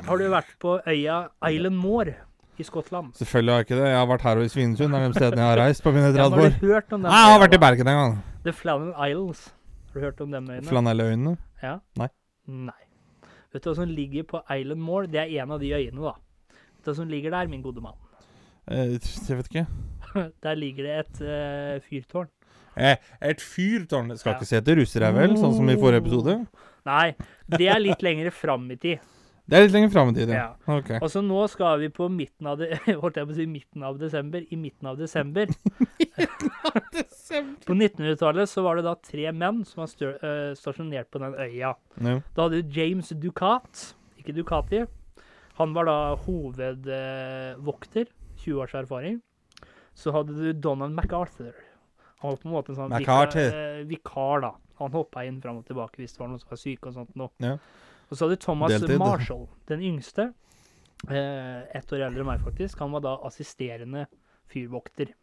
[0.08, 2.12] har du vært på øya Island Moor
[2.60, 3.14] i Skottland?
[3.20, 3.88] Selvfølgelig har jeg ikke det.
[3.92, 4.92] Jeg har vært her og i Svinesund.
[4.96, 6.60] Det er de stedene jeg har reist på mine Ja, 30 år.
[6.60, 7.12] du hørt om dem?
[7.12, 7.62] Jeg har vært i?
[7.68, 8.22] Bergen en gang.
[8.48, 9.48] The Flannel Isles.
[9.92, 10.68] Har du hørt om dem øyene?
[10.68, 11.36] Flanelløyene.
[11.64, 11.78] Ja?
[12.00, 12.08] Nei.
[12.48, 12.80] Nei.
[13.52, 15.08] Vet du hva som ligger på Island Moor?
[15.12, 16.14] Det er en av de øyene, da.
[16.52, 17.98] Vet du hva som ligger der, min gode mann?
[18.72, 19.66] Eh, jeg vet ikke.
[20.44, 22.30] Der ligger det et uh, fyrtårn.
[22.78, 24.14] Eh, et fyrtårn.
[24.18, 24.38] Skal Ja.
[24.40, 25.36] ikke se til russere, vel?
[25.40, 26.38] Sånn som i forrige episode.
[26.88, 27.14] Nei,
[27.52, 29.00] det er litt lenger fram i tid.
[29.52, 30.46] Det er litt lenger fram i tid, ja.
[30.64, 30.96] Okay.
[30.96, 31.04] Ok.
[31.04, 32.70] Og så nå skal vi på midten av de,
[33.02, 34.46] holdt jeg på å si midten av desember.
[34.48, 35.52] I midten av desember.
[37.68, 41.36] På 1900-tallet så var det da tre menn som var stør, uh, stasjonert på den
[41.36, 41.74] øya.
[42.00, 42.16] Ja.
[42.32, 43.84] Da hadde du James Ducat,
[44.22, 44.86] ikke Ducati.
[45.60, 48.08] Han var da hovedvokter,
[48.46, 49.20] 20 års erfaring.
[50.00, 51.54] Så hadde du Donald MacArthur.
[52.24, 53.00] Han var på en måte en sånn.
[53.02, 54.56] Vikar, uh, vikar, da.
[54.80, 57.20] Han hoppa inn fram og tilbake hvis det var noen som var syke og sånt
[57.20, 57.36] noe.
[57.44, 57.58] Ja.
[58.12, 59.00] Og så hadde du Thomas Deltid.
[59.00, 60.34] Marshall, den yngste.
[61.10, 62.80] Eh, ett år eldre enn meg, faktisk.
[62.84, 64.06] Han var da assisterende
[64.52, 65.14] fyrvokter.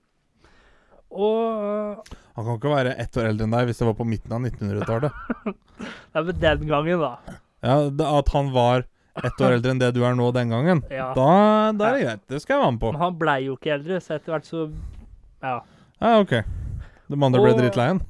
[1.08, 2.02] Og
[2.36, 4.42] Han kan ikke være ett år eldre enn deg hvis det var på midten av
[4.44, 5.12] 1900-tallet.
[5.48, 7.12] det er vel den gangen, da.
[7.64, 7.78] Ja,
[8.18, 8.84] At han var
[9.18, 11.08] ett år eldre enn det du er nå den gangen, Ja.
[11.16, 12.26] da, da er det greit.
[12.30, 12.92] Det skal jeg være med på.
[12.94, 14.68] Men han blei jo ikke eldre, så etter hvert så
[15.42, 15.56] Ja.
[15.98, 16.36] Ja, ok.
[17.08, 18.00] De andre ble drittlei drittleien?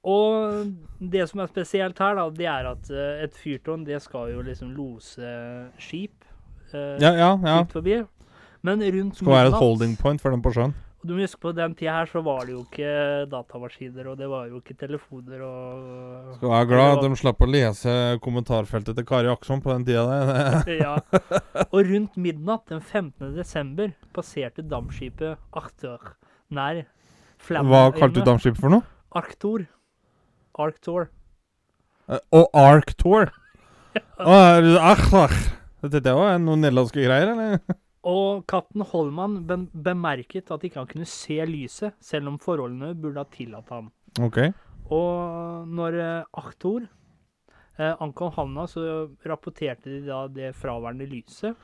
[0.14, 0.68] Og
[1.12, 4.44] det som er spesielt her, da, det er at eh, et fyrtårn, det skal jo
[4.44, 5.32] liksom lose
[5.80, 6.26] skip
[6.74, 7.32] eh, Ja, ja.
[7.40, 7.58] ja.
[7.72, 8.02] forbi.
[8.66, 10.76] Men rundt Skal være et holding point for dem på sjøen.
[11.00, 12.88] Du må huske på den tida her så var det jo ikke
[13.32, 17.48] datamaskiner, og det var jo ikke telefoner og Skal være glad at de slapp å
[17.48, 20.68] lese kommentarfeltet til Kari Akson på den tida der.
[20.84, 20.98] Ja.
[21.70, 23.32] Og rundt midnatt den 15.
[23.38, 26.12] desember passerte dampskipet Arctur
[26.54, 26.82] nær
[27.46, 28.84] Hva kalte du dampskipet for noe?
[29.16, 29.64] Arctor.
[30.60, 31.08] Arctor.
[32.08, 33.32] Eh, Og Arctor?
[34.20, 35.38] Det Ark
[35.80, 37.78] Dette var noen nederlandske greier, eller?
[38.06, 43.20] Og kaptein Holman ben bemerket at ikke han kunne se lyset, selv om forholdene burde
[43.20, 43.90] ha tillatt ham.
[44.20, 44.38] Ok.
[44.92, 48.84] Og når eh, Arctur eh, ankom havna, så
[49.26, 51.56] rapporterte de da det fraværende lyset.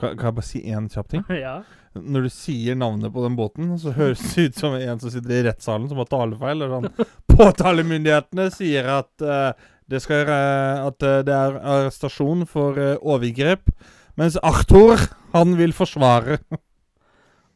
[0.00, 1.24] Kan, kan jeg bare si én kjapp ting?
[1.44, 1.58] ja.
[1.94, 5.36] Når du sier navnet på den båten, så høres det ut som en som sitter
[5.36, 6.58] i rettssalen som har talefeil.
[6.58, 7.08] eller Sånn.
[7.34, 9.52] Påtalemyndighetene sier at, uh,
[9.90, 13.70] det, skal, uh, at uh, det er arrestasjon for eh, overgrep,
[14.18, 14.98] mens Arthur,
[15.34, 16.40] han vil forsvare.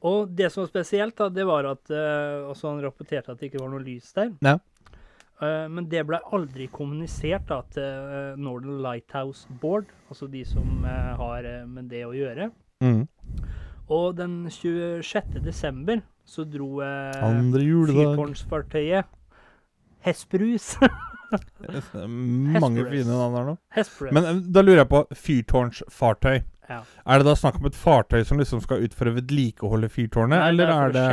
[0.07, 3.70] Og det som var spesielt, da, det var at han rapporterte at det ikke var
[3.72, 4.31] noe lys der.
[4.46, 4.59] Ja.
[5.42, 10.83] Eh, men det ble aldri kommunisert da, til eh, Northern Lighthouse Board, altså de som
[10.83, 12.51] uh, har med det å gjøre.
[12.83, 13.05] Mm.
[13.88, 15.38] Og den 26.
[15.44, 17.62] desember så dro eh, Andre
[20.05, 20.74] Hesperus.
[22.64, 23.57] Mange fine navn der nå.
[23.77, 24.12] Hesperus.
[24.16, 26.37] Men da lurer jeg på fyrtårnsfartøy.
[26.68, 26.83] ja.
[27.07, 30.37] Er det da snakk om et fartøy som liksom skal ut for å vedlikeholde fyrtårnet,
[30.37, 31.09] Nei, eller er er det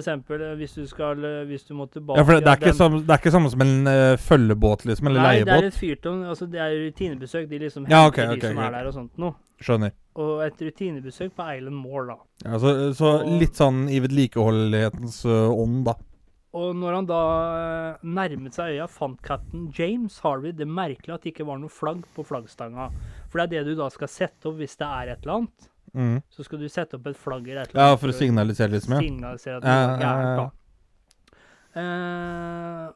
[0.00, 2.60] eksempel eh, hvis du skal eh, Hvis du må tilbake Ja, for det, det, er
[2.62, 5.68] ikke samme, det er ikke samme som en uh, følgebåt, liksom, eller Nei, det er
[5.68, 6.22] et fyrtårn.
[6.30, 7.48] Altså, det er rutinebesøk.
[7.50, 8.66] De liksom Ja, henter ok, ok, de som okay.
[8.66, 9.36] er der og sånt noe.
[9.64, 9.94] Skjønner.
[10.18, 12.16] Og et rutinebesøk på Island Moor, da.
[12.46, 15.96] Ja, så, så Og- litt sånn i vedlikeholdelighetens øh, ånd, da.
[16.54, 17.20] Og når han da
[18.06, 22.04] nærmet seg øya, fant cap'n James Harvey det merkelig at det ikke var noe flagg
[22.14, 22.92] på flaggstanga.
[23.26, 25.70] For det er det du da skal sette opp hvis det er et eller annet.
[25.94, 26.18] Mm.
[26.34, 27.94] Så skal du sette opp et flagg eller et eller annet.
[27.94, 29.02] Ja, for å signalisere liksom, ja.
[29.04, 31.40] signalisere at det ja, gærent, da.
[31.74, 32.86] Eh,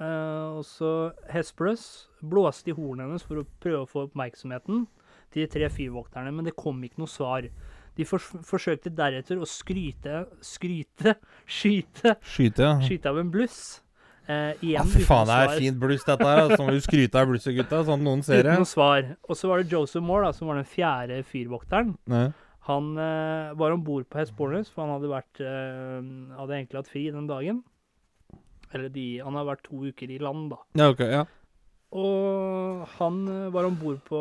[0.00, 0.90] eh, og så
[1.32, 1.86] Hesperus
[2.24, 4.84] blåste i hornet hennes for å prøve å få oppmerksomheten
[5.32, 7.48] til de tre fyrvokterne, men det kom ikke noe svar.
[7.94, 11.16] De fors forsøkte deretter å skryte, skryte,
[11.58, 12.76] skyte, Skyte, ja.
[12.84, 13.80] skyte av en bluss.
[14.26, 16.54] Eh, igjen ah, fy faen, det er fint bluss, dette her.
[16.56, 18.56] Så må du skryte av blusset, gutta, sånn at noen ser Uten det.
[18.62, 19.16] noe svar.
[19.28, 21.96] Og så var det Joseph Moore, da, som var den fjerde fyrvokteren.
[22.08, 22.32] Nei.
[22.70, 26.88] Han eh, var om bord på Hesperus, for han hadde, vært, eh, hadde egentlig hatt
[26.88, 27.62] fri den dagen.
[28.72, 30.56] Eller de, han har vært to uker i land, da.
[30.80, 31.24] Ja, ok, ja.
[31.94, 33.20] Og han
[33.54, 34.18] var om bord på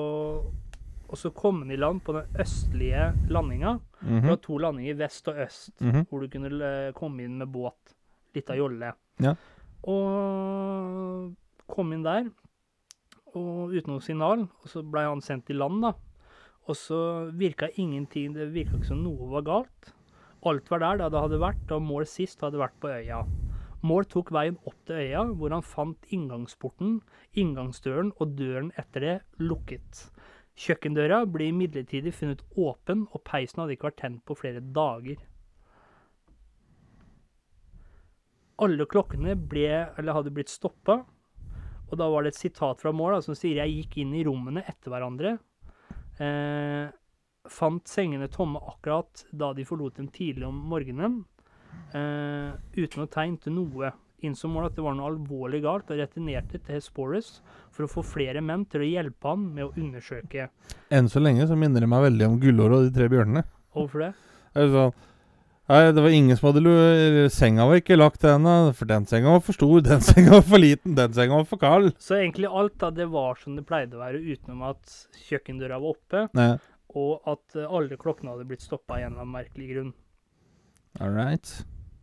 [1.13, 3.75] Og så kom han i land på den østlige landinga.
[4.01, 4.27] Det Mhm.
[4.29, 6.05] var to landinger, vest og øst, Mhm.
[6.09, 7.93] hvor du kunne komme inn med båt.
[8.33, 8.93] Litt av jolle.
[9.21, 9.35] Ja.
[9.89, 11.33] Og
[11.67, 12.29] kom inn der,
[13.33, 14.45] og uten noe signal.
[14.63, 15.93] Og så blei han sendt i land, da.
[16.63, 16.97] Og så
[17.35, 19.93] virka ingenting Det virka ikke som noe var galt.
[20.47, 23.23] Alt var der da det hadde vært, og Mål sist hadde vært på øya.
[23.83, 27.01] Mål tok veien opp til øya, hvor han fant inngangsporten,
[27.35, 30.05] inngangsdøren og døren etter det lukket.
[30.55, 35.19] Kjøkkendøra ble imidlertid funnet åpen, og peisen hadde ikke vært tent på flere dager.
[38.61, 40.99] Alle klokkene ble, eller hadde blitt stoppa,
[41.89, 44.23] og da var det et sitat fra Moore da, som sier jeg gikk inn i
[44.25, 45.35] rommene etter hverandre.
[46.21, 46.85] Eh,
[47.49, 51.19] fant sengene tomme akkurat da de forlot dem tidlig om morgenen,
[51.93, 53.93] eh, uten å tegn til noe.
[54.23, 57.41] Innså Moore at det var noe alvorlig galt, og returnerte til Hesporus
[57.73, 60.47] for å få flere menn til å hjelpe han med å undersøke.
[60.93, 63.43] Enn så lenge så minner det meg veldig om Gullår og de tre bjørnene.
[63.75, 64.13] Hvorfor det?
[64.53, 64.95] Det er sånn
[65.73, 69.39] Nei, det var ingen som hadde Senga var ikke lagt henne, for den senga var
[69.41, 71.95] for stor, den senga var for liten, den senga var for kald.
[71.97, 74.93] Så egentlig alt da, det var som det pleide å være, utenom at
[75.31, 76.51] kjøkkendøra var oppe, Nei.
[76.93, 79.91] og at eh, alle klokkene hadde blitt stoppa av en eller annen merkelig grunn.
[81.01, 81.55] All right.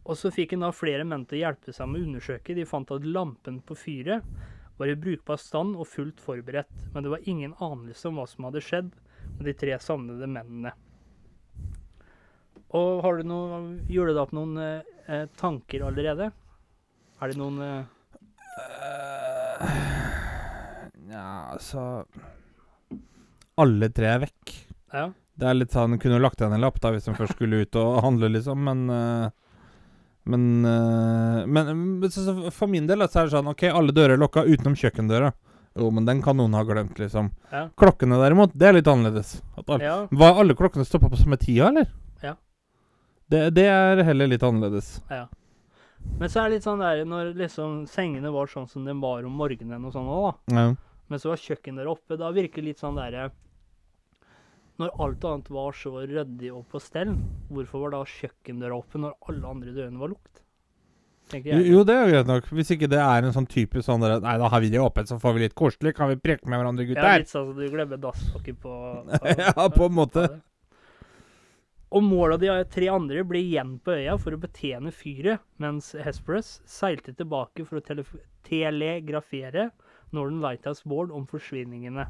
[0.02, 2.58] Og så fikk en da flere menn til å hjelpe seg med å undersøke.
[2.58, 4.26] De fant at lampen på fyret
[4.80, 8.50] var i brukbar stand og fullt forberedt, men det var ingen anelse om hva som
[8.50, 8.94] hadde skjedd
[9.36, 10.74] med de tre savnede mennene.
[12.76, 16.30] Og har du noe, gjorde du da opp noen eh, eh, tanker allerede?
[17.20, 17.82] Er det noen eh,
[21.10, 22.04] Ja, altså
[23.60, 24.54] Alle tre er vekk.
[24.94, 25.08] Ja.
[25.40, 27.62] Det er litt sånn Kunne jo lagt igjen en lapp da hvis de først skulle
[27.64, 29.28] ut og handle, liksom, men eh,
[30.30, 33.94] Men, eh, men men så, så for min del så er det sånn OK, alle
[33.96, 35.32] dører er lukka utenom kjøkkendøra.
[35.78, 37.30] Jo, men den kan noen ha glemt, liksom.
[37.50, 37.68] Ja.
[37.78, 39.36] Klokkene derimot, det er litt annerledes.
[39.56, 39.96] At alle, ja.
[40.22, 41.86] Var alle klokkene stoppa på samme tida, eller?
[43.30, 44.96] Det, det er heller litt annerledes.
[45.10, 45.26] Ja.
[46.18, 49.26] Men så er det litt sånn der når liksom sengene var sånn som de var
[49.28, 50.56] om morgenen og sånn òg, da.
[50.56, 50.66] Ja.
[51.10, 52.18] Men så var kjøkkenet der oppe.
[52.18, 53.30] Da virker det litt sånn derre
[54.80, 57.10] Når alt annet var så ryddig og på stell,
[57.50, 60.44] hvorfor var da kjøkkendøra oppe når alle andre dørene var lukt?
[61.30, 62.46] Tenker Jo, jo, det er jo greit nok.
[62.58, 65.10] Hvis ikke det er en sånn typisk sånn der, Nei, da har vi det åpent,
[65.10, 65.92] så får vi litt koselig.
[65.98, 67.06] Kan vi preke med hverandre, gutter?
[67.06, 68.76] Ja, litt sånn at du glemmer dassokker på,
[69.36, 70.26] Ja, på en måte.
[71.90, 75.90] Og Mål og de tre andre ble igjen på øya for å betjene fyret, mens
[75.98, 78.04] Hesperus seilte tilbake for å
[78.46, 79.70] telegrafere
[80.14, 82.04] Northern Lighthouse Board om forsvinningene.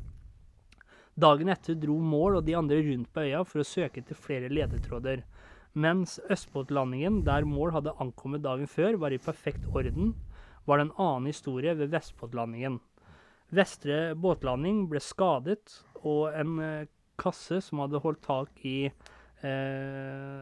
[1.21, 4.51] Dagen etter dro Mål og de andre rundt på øya for å søke etter flere
[4.53, 5.23] ledetråder.
[5.73, 10.13] Mens østbåtlandingen, der Mål hadde ankommet dagen før, var i perfekt orden,
[10.69, 12.77] var det en annen historie ved vestbåtlandingen.
[13.51, 16.91] Vestre båtlanding ble skadet, og en eh,
[17.21, 18.93] kasse som hadde holdt tak i
[19.47, 20.41] eh,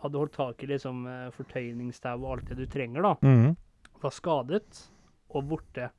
[0.00, 3.50] Hadde holdt tak i liksom eh, fortøyningstau og alt det du trenger, da, mm.
[4.00, 4.78] var skadet
[5.36, 5.90] og borte.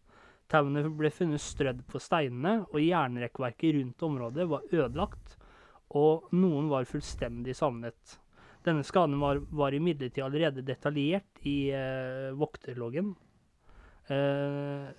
[0.52, 5.38] Tauene ble funnet strødd på steinene, og jernrekkverket rundt området var ødelagt,
[5.96, 8.18] og noen var fullstendig savnet.
[8.66, 13.14] Denne skaden var, var imidlertid allerede detaljert i eh, vokterloggen.
[14.12, 14.90] Eh,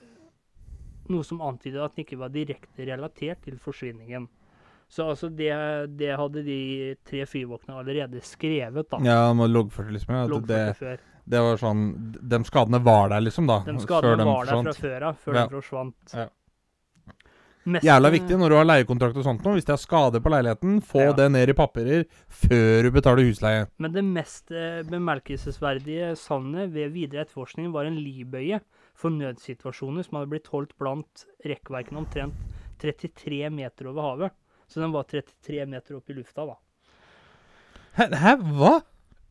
[1.12, 4.28] noe som antydet at den ikke var direkte relatert til forsvinningen.
[4.92, 5.48] Så altså det,
[5.96, 6.58] det hadde de
[7.08, 8.98] tre fyrvåkene allerede skrevet, da.
[9.06, 10.12] Ja, må loggført liksom.
[10.12, 10.98] Ja, loggførte Loggført det, det før.
[11.32, 11.82] det var sånn
[12.34, 13.60] De skadene var der, liksom, da.
[13.64, 15.46] De før skadene de var der fra før av, før Ja.
[15.48, 16.14] de forsvant.
[16.18, 16.28] Ja.
[17.64, 19.52] Mest- Jævla viktig når du har leiekontrakt og sånt nå.
[19.54, 21.12] Hvis det er skade på leiligheten, få Ja.
[21.14, 23.68] det ned i papirer før du betaler husleie.
[23.78, 28.60] Men det mest eh, bemerkelsesverdige savnet ved videre etterforskning var en livbøye
[28.94, 32.34] for nødsituasjoner som hadde blitt holdt blant rekkverkene omtrent
[32.82, 34.32] 33 meter over havet.
[34.72, 36.56] Så den var 33 meter opp i lufta, da.
[37.98, 38.08] Hæ?
[38.22, 38.78] hæ hva?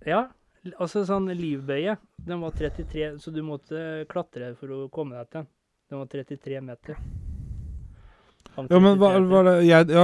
[0.06, 0.28] Ja,
[0.78, 5.40] Altså sånn livbøye, den var 33, så du måtte klatre for å komme deg til
[5.40, 5.48] den.
[5.90, 7.00] Den var 33 meter.
[8.52, 10.04] Ja, men hva, var det jeg, ja,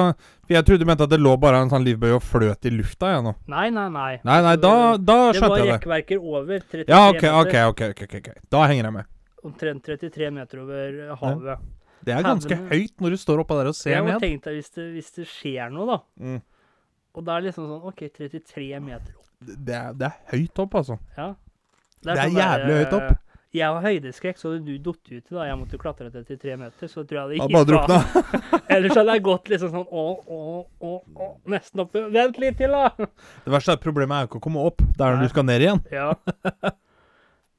[0.49, 3.11] jeg trodde du mente at det lå bare en sånn livbøye og fløt i lufta,
[3.13, 3.35] jeg nå.
[3.53, 4.09] Nei, nei, nei.
[4.25, 5.43] Nei, nei, da, da skjønte jeg det.
[5.43, 7.29] Det var rekkverker over 33 Ja, ok, meter.
[7.29, 8.43] Ja, ok, ok, ok, ok.
[8.57, 9.11] Da henger jeg med.
[9.45, 11.67] Omtrent 33 meter over havet.
[12.07, 14.19] Det er ganske høyt når du står oppå der og ser Jeg ned.
[14.23, 15.99] tenke deg hvis det, hvis det skjer noe, da.
[16.23, 16.41] Mm.
[17.17, 19.29] Og da er det liksom sånn OK, 33 meter opp.
[19.43, 20.97] Det, er, det er høyt opp, altså.
[21.17, 21.31] Ja.
[22.05, 23.07] Det er sånn jævlig der, høyt opp.
[23.11, 23.23] eh,
[23.57, 27.19] Jeg har høydeskrekk, så du datt uti da jeg måtte klatre 33 meter, så tror
[27.19, 27.99] jeg det gikk bra.
[28.75, 30.41] Ellers hadde jeg gått liksom sånn å, å,
[30.83, 30.91] å,
[31.25, 32.03] å, nesten oppi.
[32.13, 32.91] Vent litt til, da!
[33.45, 34.83] Det verste er at problemet er jo ikke å komme opp.
[34.83, 35.81] Det er når du skal ned igjen.
[35.95, 36.11] Ja.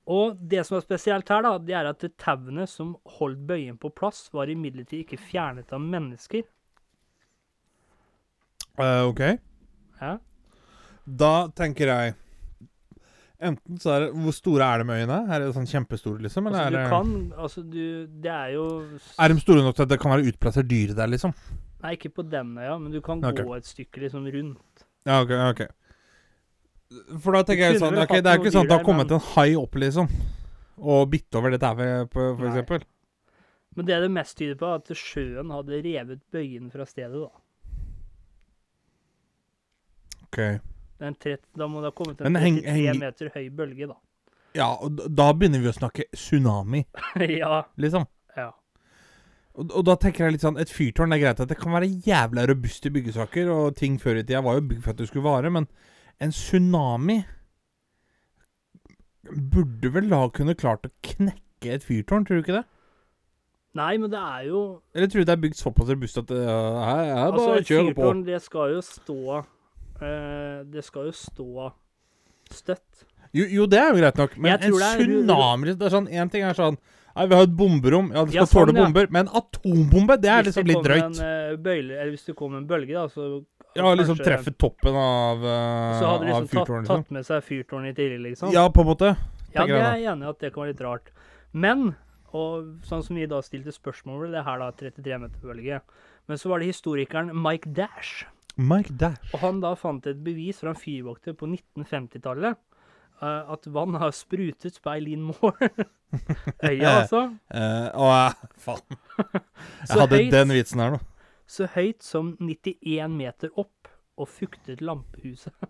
[0.09, 3.91] Og det som er spesielt her, da, det er at tauene som holdt bøyen på
[3.93, 6.47] plass, var imidlertid ikke fjernet av mennesker.
[8.79, 9.21] Uh, ok.
[10.01, 10.17] Ja.
[11.09, 12.17] Da tenker jeg
[13.39, 15.17] Enten så er det Hvor store er de øyene?
[15.31, 16.47] Er det sånn kjempestore, liksom?
[16.51, 18.67] Eller Altså, du er, kan Altså, du Det er jo
[19.19, 21.35] er de store nok til at det kan være utplassert dyr der, liksom?
[21.83, 23.47] Nei, ikke på den øya, men du kan okay.
[23.47, 24.87] gå et stykke liksom rundt.
[25.07, 25.35] Ja, ok.
[25.49, 25.67] ok
[27.21, 28.87] For da tenker jeg jo sånn Ok, det er jo ikke sånn at det har
[28.87, 30.09] kommet en hai opp, liksom,
[30.79, 32.87] og bitt over dette her, for, for eksempel.
[33.77, 37.31] Men det det mest tyder på, er at sjøen hadde revet bøyen fra stedet, da.
[40.29, 40.39] Ok.
[40.99, 43.91] Det er tret, da må det ha kommet en Men heng- 33 meter høy bølge,
[43.93, 43.99] da.
[44.57, 46.83] Ja, og da begynner vi å snakke tsunami,
[47.43, 47.61] ja.
[47.79, 48.09] liksom.
[48.37, 48.49] Ja.
[49.59, 51.89] Og, og da tenker jeg litt sånn Et fyrtårn er greit at det kan være
[52.07, 55.09] jævla robust i byggesaker, og ting før i tida var jo bygd for at det
[55.13, 55.69] skulle vare, men
[56.21, 57.23] en tsunami
[59.53, 62.65] burde vel da kunne klart å knekke et fyrtårn, tror du ikke det?
[63.79, 64.61] Nei, men det er jo
[64.95, 67.69] Eller tror du det er bygd såpass robust at det er, er bare altså, et
[67.69, 68.01] kjøre på?
[68.01, 71.69] fyrtårn, det skal jo stå eh, Det skal jo stå
[72.49, 73.05] støtt.
[73.37, 76.47] Jo, jo, det er jo greit nok, men en tsunami det er sånn, En ting
[76.49, 76.79] er sånn
[77.19, 78.11] Nei, vi har et bomberom.
[78.15, 78.85] Ja, det skal Ja, sånn, tåle ja.
[78.85, 79.09] bomber.
[79.11, 81.05] Men atombombe, det er Hvis liksom litt drøyt.
[81.05, 83.45] En, eh, bøyle, eller hvis det kommer en bølge, da, så
[83.77, 86.69] Ja, liksom treffe toppen av, uh, Så hadde de av liksom tatt.
[86.69, 86.87] Liksom.
[86.87, 88.53] tatt med seg fyrtårnet i tidlig, liksom.
[88.55, 89.17] Ja, på en måte.
[89.55, 91.11] Ja, det er jeg enig i at det kan være litt rart.
[91.53, 91.97] Men,
[92.33, 95.81] og sånn som vi da stilte spørsmål ved, det her da 33 meter bølge.
[96.29, 98.27] Men så var det historikeren Mike Dash.
[98.57, 99.35] Mike Dash.
[99.35, 102.59] Og han da fant et bevis fra en fyrvokter på 1950-tallet.
[103.23, 105.69] Eh, at vann har sprutet på Eileen Moore.
[106.69, 107.23] Øya, altså.
[107.53, 108.09] Eh, å,
[108.63, 108.99] faen.
[109.89, 110.33] Jeg hadde høyt.
[110.33, 111.01] den vitsen her nå.
[111.49, 115.55] Så høyt som 91 meter opp og fuktet lampehuset.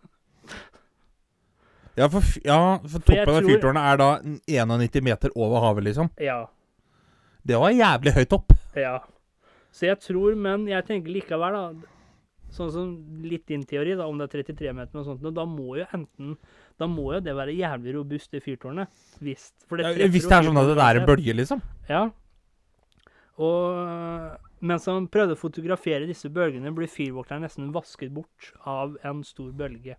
[1.98, 4.08] Ja, for, ja, for For toppen av tror- fyrtårnet er da
[4.46, 6.10] 91 meter over havet, liksom.
[6.22, 6.44] Ja.
[7.42, 8.52] Det var jævlig høyt opp.
[8.78, 9.00] Ja.
[9.74, 11.64] Så jeg tror, men jeg tenker likevel, da
[12.54, 12.92] Sånn som
[13.28, 16.32] litt din teori, da, om det er 33 meter og sånt, da må jo enten
[16.80, 18.88] Da må jo det være jævlig robust, det fyrtårnet.
[19.20, 21.62] Hvis, for det Ja, Hvis det er sånn at det er en bølge, liksom.
[21.90, 22.06] Ja.
[23.38, 29.22] Og mens han prøvde å fotografere disse bølgene, ble fyrvokteren nesten vasket bort av en
[29.26, 29.98] stor bølge.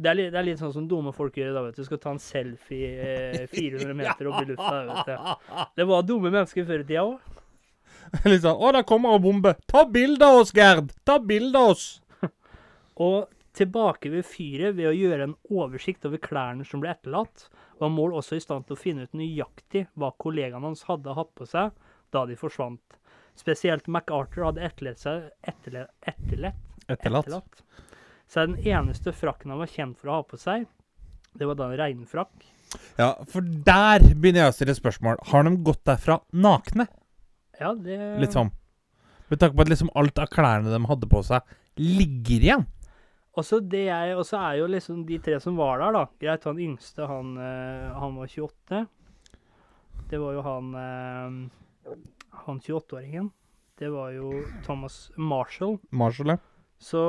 [0.00, 1.84] Det er, litt, det er litt sånn som dumme folk gjør da, vet du.
[1.84, 4.78] Skal ta en selfie eh, 400 meter opp i lufta.
[4.88, 5.66] vet du.
[5.76, 7.39] Det var dumme mennesker før i tida òg.
[8.30, 9.56] Litt sånn 'Å, der kommer en bombe'.
[9.70, 10.92] Ta bilde av oss, Gerd!
[11.04, 11.84] Ta bilde av oss!
[13.06, 17.48] Og tilbake ved fyret ved å gjøre en oversikt over klærne som ble etterlatt,
[17.80, 21.32] var Mål også i stand til å finne ut nøyaktig hva kollegaene hans hadde hatt
[21.34, 21.72] på seg
[22.14, 22.98] da de forsvant.
[23.38, 27.62] Spesielt MacArthur hadde etterlatt seg etterle, etterlatt, Etterlatt.
[28.30, 30.66] Så den eneste frakken han var kjent for å ha på seg,
[31.38, 32.46] det var da en regnfrakk.
[32.98, 35.20] Ja, for der begynner jeg å stille spørsmål.
[35.30, 36.86] Har de gått derfra nakne?
[37.60, 38.50] Ja, det Litt sånn.
[39.30, 41.42] Med tanke på at liksom alt av klærne de hadde på seg,
[41.78, 42.64] ligger igjen.
[43.38, 46.04] Og så er jo liksom de tre som var der, da.
[46.20, 48.80] Greit, han yngste, han, eh, han var 28.
[50.10, 51.94] Det var jo han eh,
[52.46, 53.30] Han 28-åringen.
[53.78, 55.78] Det var jo Thomas Marshall.
[55.90, 56.38] Marshall, ja.
[56.80, 57.00] Så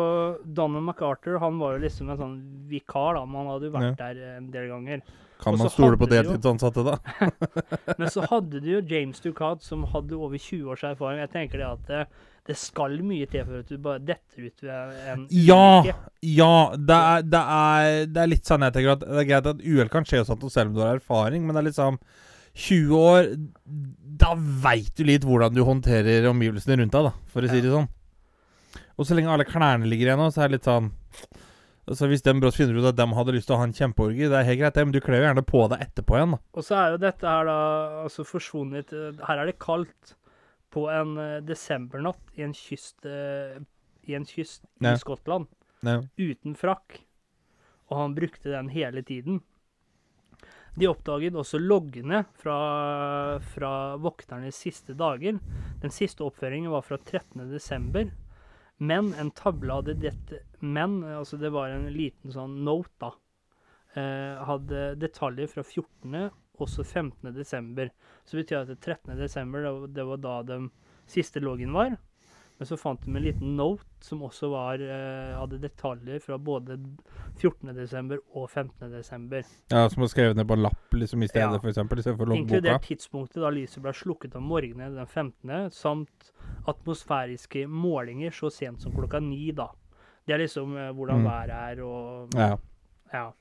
[0.43, 2.37] Donald MacArthur han var jo liksom en sånn
[2.69, 3.25] vikar, da.
[3.25, 4.13] Men han hadde jo vært Ja.
[4.13, 5.01] der en del ganger.
[5.41, 6.97] Kan man stole på deltidsansatte, da?
[7.99, 11.21] Men så hadde du jo James Ducat, som hadde over 20 års erfaring.
[11.23, 12.01] Jeg tenker det at det,
[12.49, 15.63] det skal mye til for at du bare detter ut ved en Ja!
[15.81, 15.95] Uke.
[16.29, 19.49] Ja, det er, det er, det er litt sånn jeg tenker at det er greit
[19.55, 21.97] at uhell kan skje sånt, selv om du har erfaring, men det er liksom
[22.61, 23.29] 20 år
[24.21, 27.71] Da veit du litt hvordan du håndterer omgivelsene rundt deg, da, for å si det
[27.73, 27.87] sånn.
[28.99, 30.91] Og så lenge alle klærne ligger igjen nå, så er det litt sånn
[31.89, 34.27] Altså Hvis de brått finner ut at de hadde lyst til å ha en kjempeorgi,
[34.29, 36.39] det er helt greit, det, men du kler jo gjerne på deg etterpå igjen, da.
[36.53, 37.55] Og så er jo dette her da
[38.05, 40.13] altså forsvunnet eh, Her er det kaldt
[40.71, 43.57] på en eh, desembernatt i en kyst eh,
[44.07, 44.93] I en kyst Ja.
[44.93, 45.49] i Skottland
[45.83, 45.97] Ja.
[46.21, 47.01] uten frakk.
[47.91, 49.41] og han brukte den hele tiden.
[50.79, 55.41] De oppdaget også loggene fra, fra vokternes siste dager.
[55.81, 58.11] Den siste oppføringen var fra 13.12.
[58.81, 63.11] Men en tavle hadde dette Men, altså det var en liten sånn note, da.
[63.97, 66.29] Eh, hadde detaljer fra 14.
[66.61, 67.31] også 15.
[67.33, 67.89] desember.
[68.25, 69.17] Så det betyr at det 13.
[69.17, 70.69] desember, det var- da den
[71.07, 71.97] siste loggen var.
[72.61, 76.75] Men så fant de en liten note som også var, eh, hadde detaljer fra både
[77.41, 77.71] 14.
[77.73, 78.91] desember og 15.
[78.91, 79.41] desember.
[79.71, 81.59] Ja, Som var skrevet ned på en lapp liksom i stedet, Ja.
[81.59, 82.59] for eksempel, istedenfor loggboka.
[82.61, 86.29] Inkludert tidspunktet da lyset ble slukket om morgenen den 15., samt
[86.67, 89.69] atmosfæriske målinger så sent som klokka ni, da.
[90.27, 91.25] Det er liksom eh, hvordan Mm.
[91.25, 92.57] været er og Ja.
[93.11, 93.31] Ja.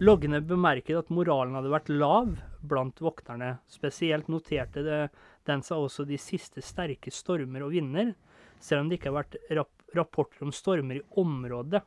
[0.00, 3.58] Loggene bemerket at moralen hadde vært lav blant vokterne.
[3.68, 5.10] Spesielt noterte det,
[5.46, 8.14] den sa også de siste sterke stormer og vinder,
[8.62, 11.80] selv om det ikke har vært rap rapporter om stormer i området.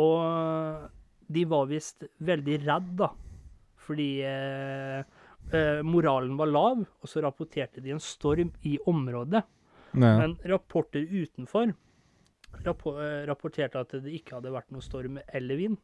[0.00, 0.88] Og
[1.28, 3.10] de var visst veldig redd, da,
[3.84, 5.02] fordi eh,
[5.52, 9.44] eh, moralen var lav, og så rapporterte de en storm i området.
[10.00, 10.14] Nei.
[10.22, 11.70] Men rapporter utenfor
[12.64, 15.78] rappo eh, rapporterte at det ikke hadde vært noe storm eller vind.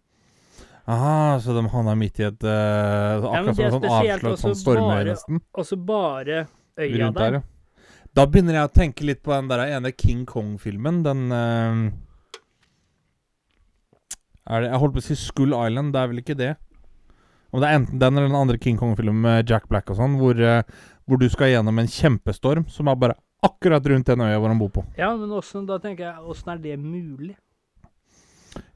[0.87, 5.07] Aha, så de havna midt i et uh, Akkurat som en sånn avslørt sånn stormøy,
[5.09, 6.42] bare- Og så bare
[6.77, 7.31] øya Rundt der.
[7.31, 7.42] der, ja.
[8.14, 11.01] Da begynner jeg å tenke litt på den der ene King Kong-filmen.
[11.07, 11.90] Den uh,
[14.44, 16.53] det, Jeg holdt på å si Skull Island, det er vel ikke det?
[17.55, 20.18] Om det er enten den eller den andre King Kong-filmen med Jack Black og sånn,
[20.20, 20.61] hvor, uh,
[21.09, 24.61] hvor du skal gjennom en kjempestorm som er bare akkurat rundt den øya hvor han
[24.61, 24.85] bor på.
[25.01, 27.35] Ja, men også, da tenker jeg, åssen er det mulig?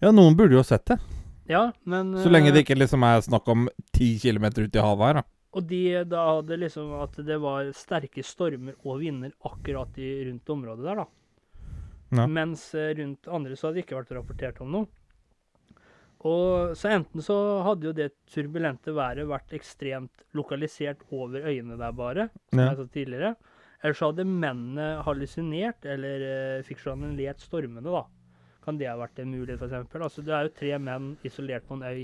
[0.03, 0.99] Ja, noen burde jo sett det.
[1.49, 4.85] Ja, men Så lenge det eh, ikke liksom er snakk om ti kilometer ut i
[4.85, 5.27] havet her, da.
[5.57, 10.53] Og de da hadde liksom at det var sterke stormer og vinder akkurat i, rundt
[10.53, 11.07] området der, da.
[12.21, 12.27] Ja.
[12.29, 14.91] Mens eh, rundt andre så hadde det ikke vært rapportert om noe.
[16.27, 21.93] Og så enten så hadde jo det turbulente været vært ekstremt lokalisert over øyene der
[21.95, 22.71] bare, som Ja.
[22.73, 23.37] jeg sa tidligere.
[23.83, 26.25] Eller så hadde mennene hallusinert eller
[26.59, 28.03] uh, fiksjonalert stormene, da.
[28.69, 29.95] Kan det ha vært en mulighet, f.eks.?
[29.97, 32.03] Altså, det er jo tre menn isolert på en øy.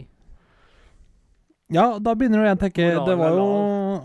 [1.73, 3.45] Ja, da begynner du jeg å tenke Det var jo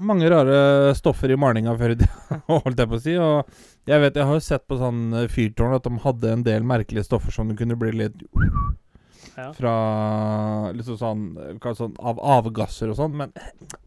[0.07, 3.15] mange rare stoffer i malinga før i tida, holdt jeg på å si.
[3.15, 6.45] Og jeg vet, jeg har jo sett på sånn eh, fyrtårn at de hadde en
[6.49, 8.19] del merkelige stoffer som det kunne bli litt
[9.39, 9.53] Ja.
[9.55, 9.73] fra
[10.75, 13.31] liksom sånn, eh, sånn av avgasser og sånn, men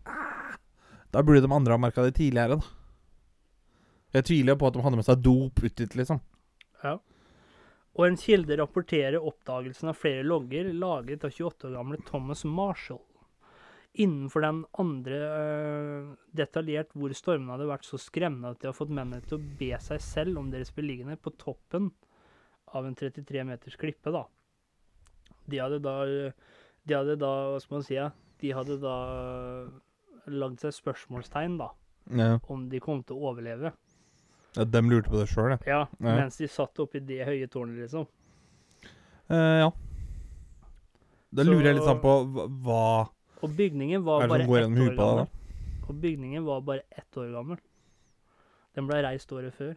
[0.08, 0.56] ah,
[1.12, 2.76] da burde de andre ha merka det tidligere, da.
[4.16, 6.24] Jeg tviler på at de hadde med seg dop uti, liksom.
[6.80, 7.00] liksom.
[7.92, 13.02] Og en kilde rapporterer oppdagelsen av flere logger laget av 28 år gamle Thomas Marshall.
[14.00, 18.94] Innenfor den andre øh, detaljert hvor stormene hadde vært så skremmende at de har fått
[18.94, 21.90] mennene til å be seg selv om deres beliggenhet på toppen
[22.72, 24.24] av en 33 meters klippe, da.
[25.44, 25.98] De hadde da
[26.88, 27.98] De hadde da, hva skal man si,
[28.40, 28.96] de hadde da
[30.32, 31.68] lagd seg spørsmålstegn, da,
[32.10, 32.38] Ja.
[32.48, 33.70] om de kom til å overleve.
[34.56, 35.58] Ja, de lurte på det sjøl, ja.
[35.66, 38.06] Ja, mens de satt oppi det høye tårnet, liksom.
[39.32, 39.70] Eh, ja.
[41.32, 42.12] Da lurer jeg litt sånn på
[42.66, 43.08] hva-
[43.42, 45.28] Og bygningen var bare ett år gammel.
[45.88, 47.58] Og bygningen var bare ett år gammel.
[48.74, 49.74] Den ble reist året før.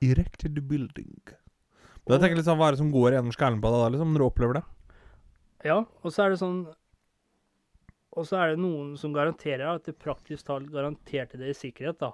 [0.00, 1.20] Erected building.
[2.06, 4.12] Tenker jeg litt sånn, Hva er det som går gjennom skallen på deg da, liksom,
[4.14, 4.62] når du opplever det?
[5.68, 6.62] Ja, og så er det sånn
[8.16, 11.98] Og så er det noen som garanterer at det praktisk talt garanterte det i sikkerhet,
[12.00, 12.12] da.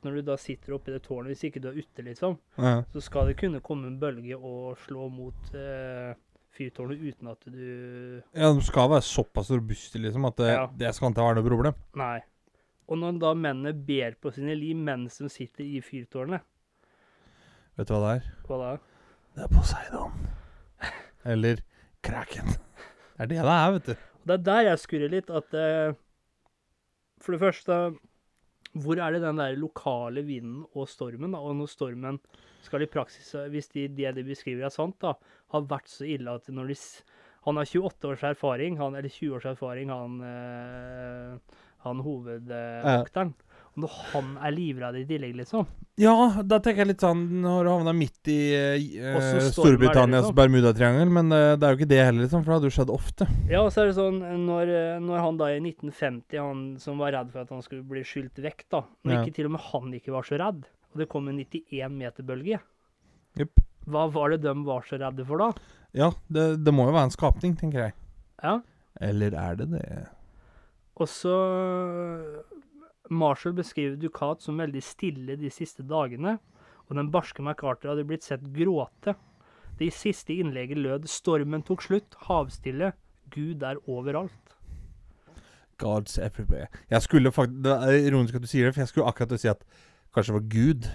[0.00, 2.82] At når du da sitter oppi det tårnet, hvis ikke du er ute, liksom, Ja.
[2.92, 6.14] så skal det kunne komme en bølge og slå mot eh,
[6.56, 10.66] fyrtårnet uten at du ja, De skal være såpass robuste, liksom, at det, Ja.
[10.72, 11.74] det skal ikke være noe problem.
[12.00, 12.20] Nei.
[12.88, 16.40] Og når da mennene ber på sine liv mens de sitter i fyrtårnet,
[17.76, 18.32] Vet du hva det er?
[18.48, 18.70] hva da?
[19.36, 20.12] Det er Poseidon.
[21.24, 21.60] Eller
[22.02, 22.46] Kraken.
[22.48, 23.94] Det er det det er, vet du.
[24.26, 25.92] Det er der jeg skurrer litt, at eh,
[27.20, 27.76] For det første
[28.78, 31.32] Hvor er det den der lokale vinden og stormen?
[31.34, 31.40] da?
[31.42, 32.20] Og når stormen
[32.62, 35.16] skal i praksis, hvis de, det de beskriver er sant, da,
[35.50, 36.78] har vært så ille at når de
[37.46, 41.38] Han har 28 års erfaring, han, eller 20 års erfaring, han, øh,
[41.86, 43.32] han hovedvokteren.
[43.32, 43.49] Og
[43.80, 45.66] når han er livredd i tillegg, liksom
[46.00, 46.14] Ja,
[46.46, 50.36] da tenker jeg litt sånn Når du havna midt i eh, Storbritannias liksom.
[50.38, 52.92] Bermudatriangel, men eh, det er jo ikke det heller, liksom, for det hadde jo skjedd
[52.94, 53.28] ofte.
[53.50, 57.00] Ja, og så er det sånn, når, eh, når han da i 1950, han som
[57.02, 59.24] var redd for at han skulle bli skylt vekk, da, når Ja.
[59.24, 60.62] ikke til og med han ikke var så redd,
[60.92, 62.60] og det kom en 91 meter bølge,
[63.40, 63.60] yep.
[63.90, 65.50] hva var det de var så redde for da?
[65.96, 67.98] Ja, det, det må jo være en skapning, tenker jeg.
[68.40, 68.60] Ja,
[69.00, 69.84] Eller er det det?
[71.00, 71.32] og så
[73.10, 76.38] Marshall beskriver Ducat som veldig stille de siste dagene,
[76.88, 79.14] og den barske MacArthur hadde blitt sett gråte.
[79.78, 82.14] Det siste innlegget lød 'Stormen tok slutt.
[82.28, 82.92] Havstille.
[83.30, 84.56] Gud er overalt'.
[85.78, 86.66] Gods everywhere.
[86.90, 89.38] Jeg skulle faktisk Det er ironisk at du sier det, for jeg skulle akkurat til
[89.38, 89.62] å si at
[90.14, 90.90] kanskje det var Gud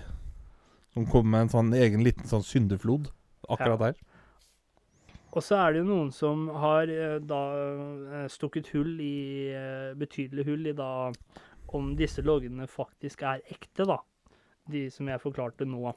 [0.94, 3.10] som kom med en sånn egen liten sånn syndeflod
[3.50, 3.86] akkurat Ja.
[3.92, 3.94] der.
[5.36, 7.42] Og så er det jo noen som har eh, da
[8.24, 11.12] eh, stukket hull i eh, Betydelig hull i da
[11.68, 14.00] om disse loggene faktisk er ekte, da.
[14.70, 15.94] De som jeg forklarte nå.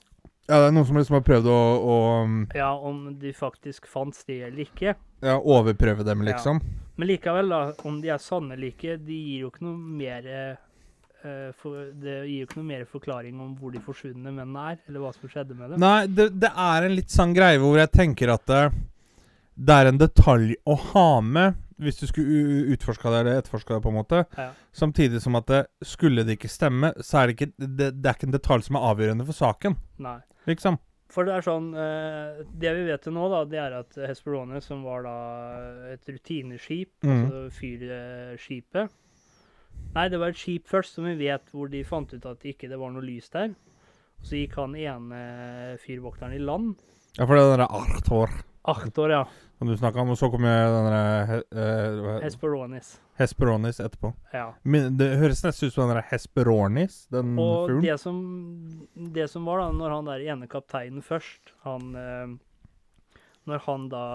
[0.49, 3.89] Ja, det er noen som liksom har prøvd å, å um, Ja, om de faktisk
[3.89, 4.95] fant sted eller ikke.
[5.25, 6.62] ja, overprøve dem, liksom.
[6.97, 10.25] Men likevel, da, om de er sanne eller ikke, de gir jo ikke noe mer
[10.33, 14.81] uh, for, Det gir jo ikke noe mer forklaring om hvor de forsvunne mennene er,
[14.89, 15.85] eller hva som skjedde med dem.
[15.85, 18.64] Nei, det, det er en litt sånn greie hvor jeg tenker at det,
[19.55, 23.83] det er en detalj å ha med hvis du skulle utforska det eller etterforska det,
[23.85, 24.24] på en måte.
[24.37, 24.51] Ja.
[24.74, 28.16] Samtidig som at det, skulle det ikke stemme, så er det ikke det, det er
[28.18, 29.76] ikke en detalj som er avgjørende for saken.
[30.03, 30.18] Nei.
[30.51, 30.79] Liksom.
[31.09, 34.61] For det er sånn eh, Det vi vet til nå, da, det er at Hesperone,
[34.61, 35.14] som var da
[35.95, 37.22] et rutineskip, Mm.
[37.24, 38.91] altså fyrskipet
[39.95, 42.68] Nei, det var et skip først, som vi vet, hvor de fant ut at ikke
[42.68, 43.55] det var noe lys der.
[44.20, 45.20] Så gikk han ene
[45.81, 46.74] fyrvokteren i land.
[47.16, 49.21] Ja, for det er den der Arthur ja.
[49.59, 51.39] som du snakka om, og så kom den denne...
[51.51, 52.91] eh, Hesperonis.
[53.19, 54.12] Hesperonis etterpå.
[54.33, 54.51] Ja.
[54.62, 57.83] Men det høres nesten ut som den Hesperonis, den Og fuglen.
[57.87, 58.21] det som,
[59.16, 62.37] det som var da, når han der ene kapteinen først, han eh,
[63.49, 64.07] Når han da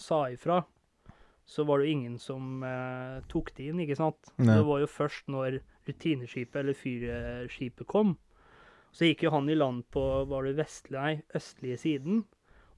[0.00, 0.62] sa ifra,
[1.48, 4.32] så var det jo ingen som eh, tok det inn, ikke sant?
[4.40, 4.54] Nei.
[4.56, 8.16] Det var jo først når rutineskipet, eller fyrskipet, kom.
[8.92, 12.24] Så gikk jo han i land på var det vestlige, nei, østlige siden,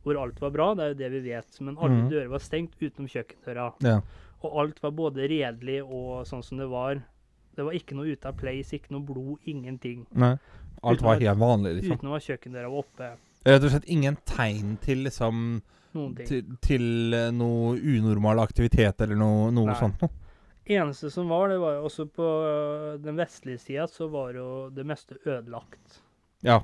[0.05, 0.73] hvor alt var bra.
[0.75, 1.61] Det er jo det vi vet.
[1.61, 2.11] Men alle mm.
[2.13, 3.71] dører var stengt utenom kjøkkendøra.
[3.87, 3.99] Ja.
[4.41, 7.03] Og alt var både redelig og sånn som det var.
[7.57, 10.07] Det var ikke noe ute av place, ikke noe blod, ingenting.
[10.17, 10.37] Nei.
[10.87, 11.99] Alt var helt vanlig, liksom.
[12.01, 13.11] Utenom at kjøkkendøra var oppe.
[13.45, 15.61] Rett og slett ingen tegn til liksom
[16.27, 20.13] til, til eh, noe unormal aktivitet eller noe, noe sånt noe.
[20.71, 24.69] Eneste som var, det var jo også på øh, den vestlige sida, så var jo
[24.75, 25.99] det meste ødelagt.
[26.47, 26.61] Ja.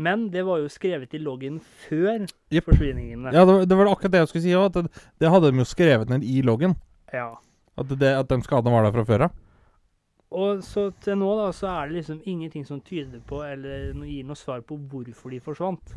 [0.00, 2.64] Men det var jo skrevet i loggen før yep.
[2.64, 3.34] forsvinningene.
[3.34, 4.72] Ja, det var, det var akkurat det jeg skulle si òg.
[4.72, 6.74] Det, det hadde de jo skrevet ned i loggen.
[7.12, 7.34] Ja.
[7.76, 9.38] At, det, at de skadene var der fra før av.
[10.40, 14.26] Og så til nå da, så er det liksom ingenting som tyder på, eller gir
[14.28, 15.94] noe svar på hvorfor de forsvant.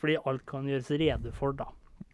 [0.00, 1.66] Fordi alt kan gjøres rede for, da.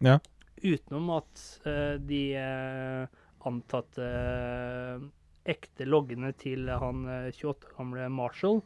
[0.03, 0.17] Ja.
[0.63, 5.05] Utenom at uh, de uh, antatte uh,
[5.43, 8.61] ekte loggene til han eh, 28 gamle Marshall,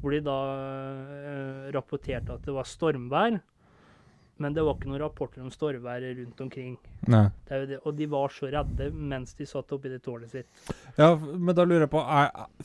[0.00, 3.40] hvor de da eh, rapporterte at det var stormvær,
[4.42, 6.74] men det var ikke noen rapporter om stormvær rundt omkring.
[7.06, 7.78] Det.
[7.84, 10.48] Og de var så redde mens de satt oppi det tårnet sitt.
[10.98, 12.02] Ja, men da lurer jeg på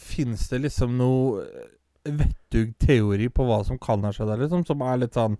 [0.02, 1.70] Fins det liksom noe eh,
[2.10, 4.66] vettug teori på hva som kan ha skjedd der, liksom?
[4.66, 5.36] Som er litt sånn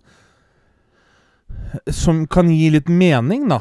[1.90, 3.58] Som kan gi litt mening, da?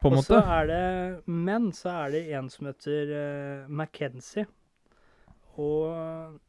[0.00, 0.54] På en Og så måte?
[0.56, 0.86] er det
[1.26, 4.46] Men så er det en som heter uh, McKenzie.
[5.60, 6.40] Og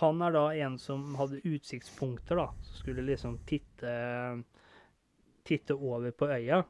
[0.00, 2.48] han er da en som hadde utsiktspunkter, da.
[2.66, 3.92] Som skulle liksom titte
[5.44, 6.62] Titte over på øya.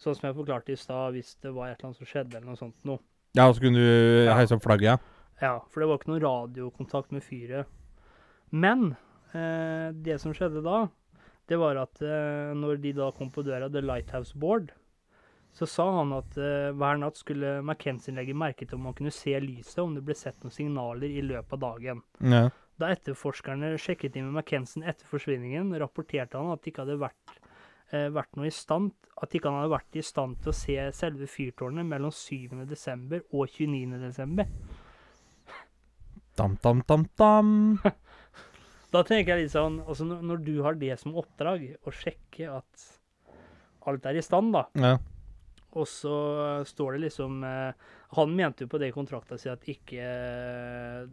[0.00, 2.48] Sånn som jeg forklarte i stad, hvis det var et eller annet som skjedde, eller
[2.48, 3.02] noe sånt noe.
[3.36, 4.96] Ja, så kunne du heise opp flagget?
[4.96, 5.18] Ja.
[5.38, 7.68] Ja, for det var ikke noen radiokontakt med fyret.
[8.50, 8.94] Men
[9.36, 10.86] eh, det som skjedde da,
[11.50, 14.72] det var at eh, når de da kom på døra, The Lighthouse Board,
[15.52, 19.14] så sa han at eh, hver natt skulle McKenzie legge merke til om han kunne
[19.14, 22.02] se lyset, om det ble sett noen signaler i løpet av dagen.
[22.22, 22.44] Ja.
[22.78, 27.38] Da etterforskerne sjekket inn med McKenzie etter forsvinningen, rapporterte han at det ikke hadde vært,
[27.90, 30.76] eh, vært noe i stand, at ikke han hadde vært i stand til å se
[30.94, 32.62] selve fyrtårnet mellom 7.
[32.68, 33.98] desember og 29.
[34.04, 34.46] desember.
[36.38, 37.56] Dam, dam, dam, dam.
[38.88, 42.46] Da tenker jeg litt sånn, altså når, når du har det som oppdrag, å sjekke
[42.48, 42.86] at
[43.88, 44.94] alt er i stand, da, Ja.
[45.76, 46.18] Og så
[46.64, 47.72] står det liksom eh,
[48.16, 51.10] Han mente jo på det i kontrakta si at ikke eh,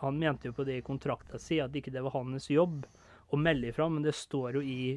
[0.00, 2.86] Han mente jo på det i kontrakta si at ikke det var hans jobb
[3.28, 4.96] å melde ifra, men det står jo i,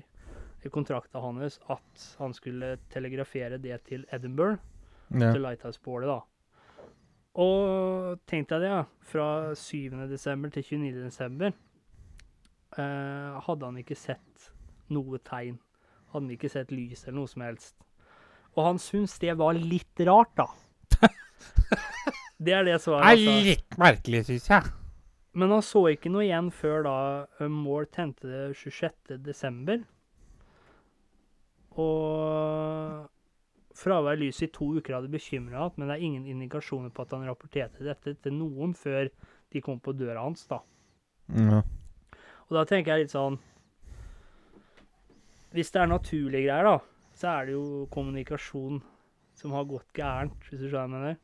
[0.71, 4.61] kontrakta hans at han skulle telegrafere det til Edinburgh,
[5.09, 5.33] ja.
[5.33, 6.21] til Lighthouse-bålet, da.
[7.43, 8.85] Og tenk deg det, ja.
[9.03, 9.25] Fra
[9.57, 9.97] 7.
[10.07, 11.03] desember til 29.
[11.09, 11.51] desember
[12.77, 14.51] eh, hadde han ikke sett
[14.95, 15.59] noe tegn.
[16.13, 17.75] Hadde han ikke sett lys eller noe som helst.
[18.57, 20.47] Og han syntes det var litt rart, da.
[22.43, 23.05] det er det svaret.
[23.05, 23.35] er Altså.
[23.47, 24.71] litt merkelig, syns jeg.
[25.39, 26.95] Men han så ikke noe igjen før da
[27.39, 29.15] eh, Moore tente det 26.
[29.23, 29.79] desember.
[31.79, 33.07] Og
[33.81, 37.05] fravær av lys i to uker hadde bekymra ham, men det er ingen indikasjoner på
[37.05, 39.07] at han rapporterte dette til noen før
[39.51, 40.59] de kom på døra hans, da.
[41.31, 41.61] Ja.
[42.49, 43.37] Og da tenker jeg litt sånn
[45.55, 46.73] Hvis det er naturlige greier, da,
[47.21, 48.81] så er det jo kommunikasjon
[49.37, 51.19] som har gått gærent, hvis du skjønner hva jeg mener.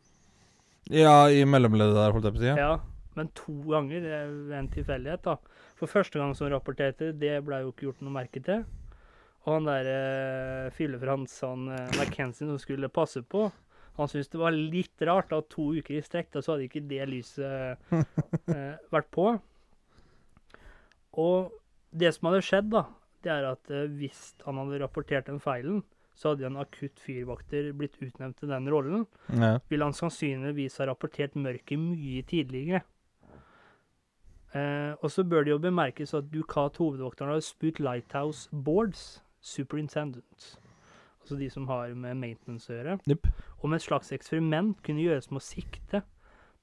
[0.94, 2.54] Ja, i mellomleddet der, holdt jeg på å si.
[2.54, 2.72] Ja.
[3.18, 5.64] Men to ganger det er jo en tilfeldighet, da.
[5.78, 8.64] For første gang som rapporterte, det ble jo ikke gjort noe merke til.
[9.48, 13.48] Og han der eh, Fylle-Frans, han eh, McKenzie som skulle passe på,
[13.98, 16.84] han syntes det var litt rart at to uker i strekk, da så hadde ikke
[16.86, 17.94] det lyset
[18.54, 19.32] eh, vært på.
[21.18, 21.56] Og
[21.98, 22.84] det som hadde skjedd, da,
[23.28, 25.84] det er at eh, hvis han hadde rapportert den feilen,
[26.18, 29.06] så hadde en akutt fyrvakter blitt utnevnt til den rollen.
[29.30, 29.58] Ja.
[29.70, 32.82] Ville han sannsynligvis ha rapportert mørket mye tidligere.
[34.56, 40.58] Eh, og så bør det jo bemerkes at Ducat hovedvokteren har spurt Lighthouse Boards Superintendent,
[41.22, 43.28] altså de som har med maintenance å gjøre, yep.
[43.64, 46.02] om et slags eksperiment kunne gjøres med å sikte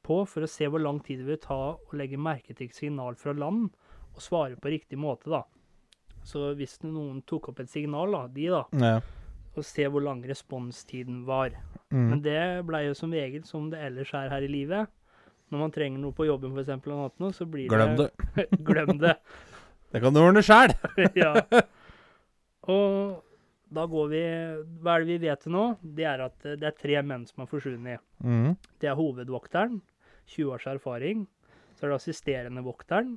[0.05, 3.17] på for å se hvor lang tid det vil ta å legge merke til signal
[3.21, 3.71] fra land
[4.15, 5.45] og svare på riktig måte, da.
[6.25, 8.95] Så hvis noen tok opp et signal, da, de da, Ja.
[9.55, 11.51] og se hvor lang responstiden var.
[11.93, 12.07] Mm.
[12.11, 14.89] Men det blei jo som regel som det ellers er her i livet.
[15.53, 18.09] Når man trenger noe på jobben, f.eks., eller noe, så blir Glem det.
[18.71, 19.19] Glem det.
[19.95, 20.73] Det kan du ordne sjæl!
[21.15, 21.31] ja.
[22.67, 23.21] Og
[23.75, 24.23] da går vi
[24.83, 25.65] Hva er det vi vet til nå?
[25.83, 28.03] Det er at eh, det er tre menn som har forsvunnet.
[28.25, 28.57] Mm.
[28.83, 29.81] Det er hovedvokteren,
[30.33, 31.27] 20 års erfaring.
[31.77, 33.17] Så er det assisterende vokteren.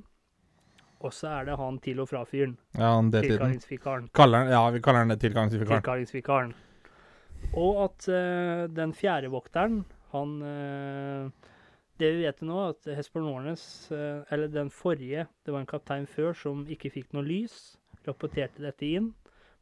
[0.98, 2.56] Og så er det han til og fra-fyren.
[2.74, 3.36] Ja, han deltiden.
[3.36, 4.08] Tilkallingsvikaren.
[4.18, 5.82] Kaller ja, vi kaller den det tilgangsvikaren.
[5.82, 6.54] Tilkallingsvikaren.
[7.54, 11.52] Og at uh, den fjerde vokteren, han uh,
[11.98, 16.34] Det vi vet nå, at Hespernornes, uh, eller den forrige, det var en kaptein før
[16.34, 19.12] som ikke fikk noe lys, rapporterte dette inn,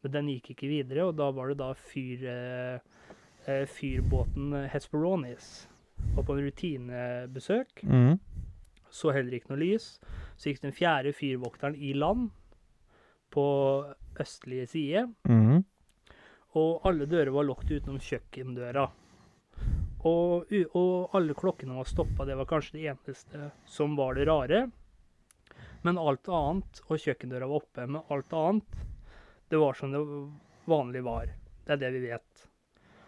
[0.03, 3.09] men den gikk ikke videre, og da var det da fyr, eh,
[3.47, 5.67] eh, fyrbåten Hesperonis.
[6.15, 8.19] Var på en rutinebesøk, Mm.
[8.91, 9.97] Så heller ikke noe lys.
[10.37, 12.31] Så gikk den fjerde fyrvokteren i land
[13.35, 13.47] på
[14.21, 15.07] østlige side.
[15.29, 15.65] Mm.
[16.57, 18.87] Og alle dører var lukket utenom kjøkkendøra.
[20.07, 22.25] Og, og alle klokkene var stoppa.
[22.29, 24.67] Det var kanskje det eneste som var det rare.
[25.85, 28.85] Men alt annet, og kjøkkendøra var oppe, men alt annet,
[29.51, 30.03] det var som det
[30.67, 31.31] vanlig var.
[31.67, 32.47] Det er det vi vet.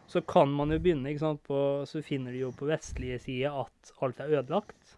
[0.08, 1.58] Så kan man jo begynne, ikke sant, på,
[1.88, 4.97] så finner du jo på vestlige side at alt er ødelagt.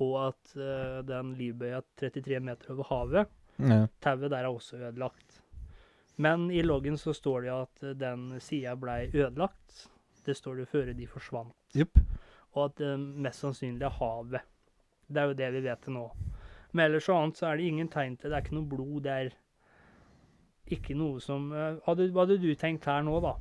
[0.00, 3.86] Og at uh, den livbøya 33 meter over havet Ja.
[4.00, 5.42] Tauet der er også ødelagt.
[6.16, 9.90] Men i loggen så står det at eh, den sida blei ødelagt.
[10.26, 11.54] Det står det før de forsvant.
[11.76, 11.98] Yep.
[12.52, 14.40] Og at det mest sannsynlig er havet.
[15.08, 16.10] Det er jo det vi vet til nå.
[16.72, 19.00] Men ellers så annet så er det ingen tegn til Det er ikke noe blod.
[19.04, 19.28] Det er
[20.76, 23.32] ikke noe som eh, hadde, Hva hadde du tenkt her nå, da?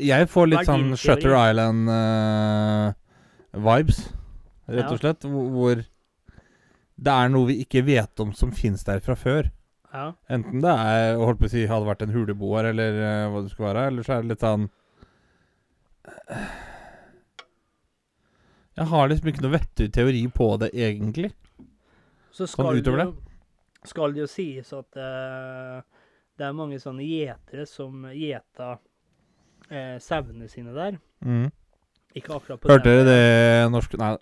[0.00, 1.34] Jeg får litt sånn Shutter?
[1.50, 3.98] Island-vibes,
[4.70, 5.26] rett og slett.
[5.26, 5.84] hvor-
[7.00, 9.50] det er noe vi ikke vet om som fins der fra før.
[9.92, 10.12] Ja.
[10.30, 13.50] Enten det er holdt på å si, hadde vært en huleboer, eller uh, hva det
[13.50, 13.86] skulle være.
[13.90, 14.68] Eller så er det litt sånn
[18.78, 21.32] Jeg har liksom ikke noe vettug teori på det, egentlig.
[22.30, 23.08] Så Sånn skal, det jo,
[23.90, 25.80] skal det jo sies at uh,
[26.38, 30.96] det er mange sånne gjetere som gjeta uh, sauene sine der.
[31.26, 31.50] Mm.
[32.18, 34.14] Ikke akkurat, på Hørte dere det norske Nei.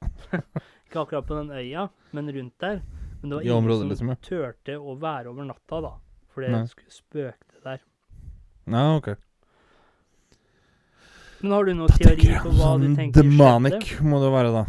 [0.88, 2.82] ikke akkurat på den øya, men rundt der.
[3.20, 4.18] Men det var I ingen området, som liksom, ja.
[4.28, 5.94] turte å være over natta, da.
[6.34, 6.90] For det Nei.
[6.92, 7.80] spøkte der.
[8.68, 9.08] Nei, ok.
[11.40, 13.36] Men har du noen Da teori på hva du sånn tenker skjedde?
[13.38, 14.64] demonic må det være, da.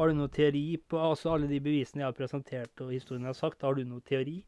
[0.00, 3.34] Har du noen teori på altså alle de bevisene jeg har presentert og historien jeg
[3.34, 3.66] har sagt?
[3.66, 4.38] Har du noen teori?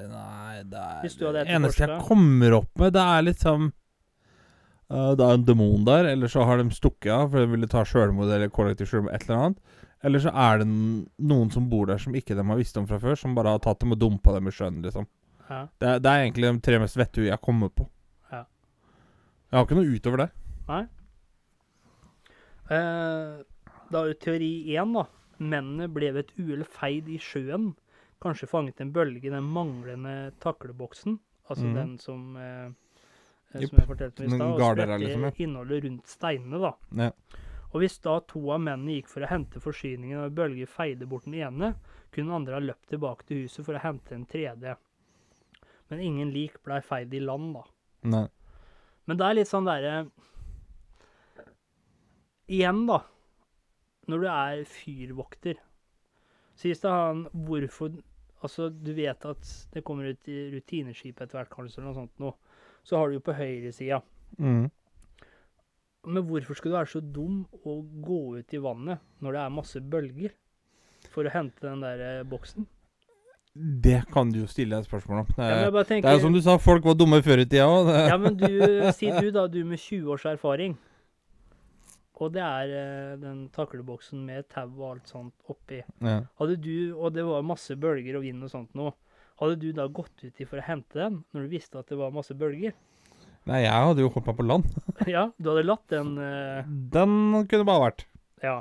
[0.00, 3.68] Nei, det er Det eneste jeg kommer opp med, det er liksom
[4.90, 7.70] uh, Det er en demon der, eller så har de stukket av for de ville
[7.70, 9.78] ta sjølmord eller kollektiv sjølmord, et eller annet.
[10.02, 13.00] Eller så er det noen som bor der som ikke de har visst om fra
[13.02, 15.08] før, som bare har tatt dem og dumpa dem i sjøen, liksom.
[15.50, 15.66] Ja.
[15.82, 17.84] Det det er egentlig de tre mest vettue jeg kommer på.
[18.30, 18.44] Ja.
[19.50, 20.28] Jeg har ikke noe utover det.
[20.70, 20.82] Nei?
[22.70, 23.40] Eh,
[23.90, 25.08] da er jo teori én, da.
[25.40, 27.72] Mennene ble ved et uhell feid i sjøen.
[28.22, 31.18] Kanskje fanget en bølge i den manglende takleboksen.
[31.50, 31.74] Altså mm.
[31.74, 32.70] den som eh,
[33.52, 33.70] eh, Jupp.
[33.70, 34.48] Som jeg fortalte om i stad.
[34.48, 35.32] Og spredte liksom, ja.
[35.44, 36.74] innholdet rundt steinene, da.
[37.04, 37.46] Ja.
[37.70, 41.28] Og hvis da to av mennene gikk for å hente forsyningen og bølge feide bort
[41.28, 41.74] den ene,
[42.10, 44.74] kunne den andre ha løpt tilbake til huset for å hente en tredje.
[45.90, 47.64] Men ingen lik blei feid i land, da.
[48.10, 48.26] Nei.
[49.06, 49.94] Men det er litt sånn derre
[52.50, 53.04] Igjen, da.
[54.10, 55.58] Når du er fyrvokter,
[56.58, 57.92] sies det han hvorfor
[58.40, 62.22] Altså, du vet at det kommer ut i rutineskip etter hvert, kanskje, eller noe sånt
[62.22, 62.49] noe.
[62.86, 64.00] Så har du jo på høyresida.
[64.38, 64.68] Mm.
[66.10, 69.56] Men hvorfor skal du være så dum og gå ut i vannet når det er
[69.56, 70.32] masse bølger,
[71.12, 72.66] for å hente den der eh, boksen?
[73.54, 75.32] Det kan du jo stille deg spørsmål om.
[75.34, 77.48] Det Ja, er, jeg bare det er som du sa, folk var dumme før i
[77.48, 77.90] tida òg.
[78.08, 78.46] Ja, men du,
[78.96, 80.76] si du da, du med 20 års erfaring.
[82.20, 85.80] Og det er eh, den takleboksen med tau og alt sånt oppi.
[86.04, 86.18] Ja.
[86.38, 88.90] Hadde du, og det var masse bølger og vind og sånt nå,
[89.40, 92.14] hadde du da gått uti for å hente den når du visste at det var
[92.14, 92.74] masse bølger?
[93.48, 94.68] Nei, jeg hadde jo hoppa på land.
[95.14, 96.62] ja, du hadde latt den uh...
[96.92, 97.14] Den
[97.48, 98.06] kunne bare vært.
[98.44, 98.60] Ja.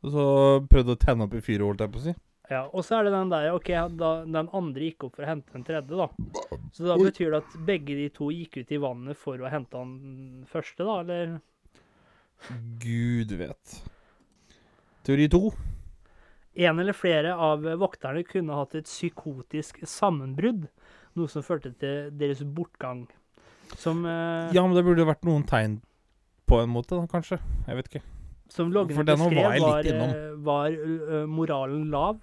[0.00, 0.24] Og så
[0.70, 2.14] prøvde å tenne opp i fyret, holdt jeg på å si.
[2.52, 2.62] ja.
[2.70, 3.70] Og så er det den der OK,
[4.00, 6.08] da, den andre gikk opp for å hente den tredje, da.
[6.72, 9.76] Så da betyr det at begge de to gikk ut i vannet for å hente
[9.76, 11.36] den første, da, eller?
[12.80, 13.76] Gud vet.
[15.04, 15.50] Teori to.
[16.56, 20.66] En eller flere av vokterne kunne hatt et psykotisk sammenbrudd,
[21.18, 23.06] noe som førte til deres bortgang.
[23.78, 25.80] Som, eh, Ja, men det burde jo vært noen tegn
[26.50, 27.38] på en måte, da, kanskje.
[27.66, 28.02] Jeg vet ikke.
[28.50, 30.10] som for den beskrev, var jeg var, litt innom.
[30.10, 32.18] Var, var eh, moralen lav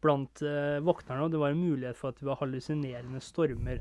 [0.00, 3.80] blant eh, vokterne, og det var en mulighet for at det var hallusinerende stormer.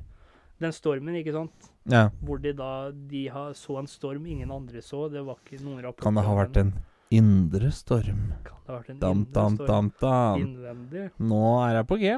[0.61, 2.09] Den stormen, ikke sant, Ja.
[2.23, 5.83] hvor de da de har, så en storm ingen andre så, det var ikke noen
[5.83, 6.73] rapporter Kan det ha vært en
[7.19, 8.23] indre storm?
[8.47, 9.67] Kan det ha vært en Dam, indre dam, storm?
[9.69, 10.41] dam, dam.
[10.47, 11.05] Innvendig.
[11.31, 12.15] Nå er jeg på G.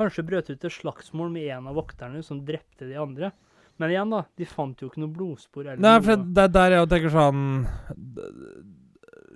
[0.00, 3.32] Kanskje brøt ut et slagsmål med en av vokterne som drepte de andre.
[3.80, 5.64] Men igjen, da, de fant jo ikke noe blodspor.
[5.66, 6.32] Eller Nei, for noe.
[6.36, 7.44] det er der jeg tenker sånn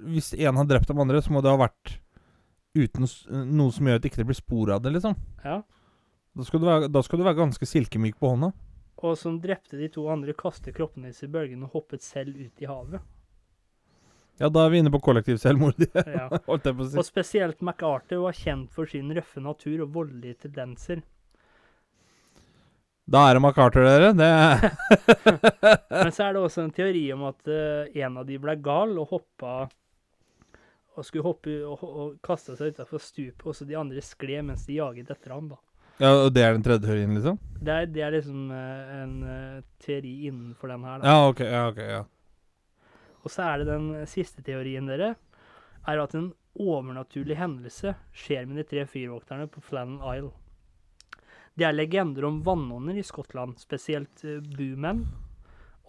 [0.05, 1.95] Hvis en har drept de andre, så må det ha vært
[2.75, 3.07] uten
[3.55, 5.15] noe som gjør at ikke blir spor av det, liksom.
[5.45, 5.61] Ja.
[6.35, 8.51] Da skal du være, da skal du være ganske silkemyk på hånda.
[9.05, 12.63] Og som drepte de to andre, kastet kroppene sine i bølgene og hoppet selv ut
[12.65, 13.03] i havet.
[14.43, 16.27] Ja, da er vi inne på kollektiv selvmord, Ja.
[16.49, 16.99] holdt jeg på å si.
[16.99, 21.05] Og spesielt MacArthur var kjent for sin røffe natur og voldelige tendenser.
[23.05, 24.11] Da er det MacArthur, dere.
[24.17, 24.31] Det
[26.05, 28.97] Men så er det også en teori om at uh, en av de ble gal
[28.99, 29.55] og hoppa
[30.95, 34.67] og skulle hoppe og, og kaste seg utafor stupet, og så de andre skled mens
[34.69, 35.49] de jaget etter ham.
[35.51, 35.59] da.
[35.99, 37.39] Ja, og det er den tredje teorien, liksom?
[37.63, 41.03] Det er, det er liksom uh, en uh, teori innenfor den her.
[41.03, 41.11] da.
[41.13, 41.43] Ja, ok.
[41.47, 42.03] ja, ok, ja.
[43.25, 45.15] Og så er det den siste teorien, dere,
[45.85, 50.33] er at en overnaturlig hendelse skjer med de tre fyrvokterne på Flannan Isle.
[51.55, 55.05] Det er legender om vannånder i Skottland, spesielt uh, Boomen,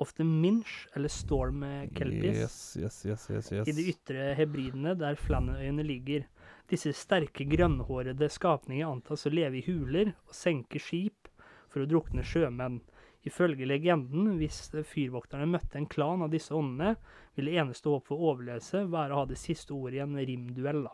[0.01, 3.67] ofte Minch eller Storm kelpis, Kelpies, Yes, yes, yes, yes, yes.
[3.67, 6.25] i de ytre hebridene der Flannanøyene ligger.
[6.69, 11.29] Disse sterke, grønnhårede skapninger antas å leve i huler og senke skip
[11.71, 12.81] for å drukne sjømenn.
[13.25, 16.95] Ifølge legenden, hvis fyrvokterne møtte en klan av disse åndene,
[17.35, 20.83] ville eneste håp for overlevelse være å ha det siste ordet i en rimduell.
[20.85, 20.93] da.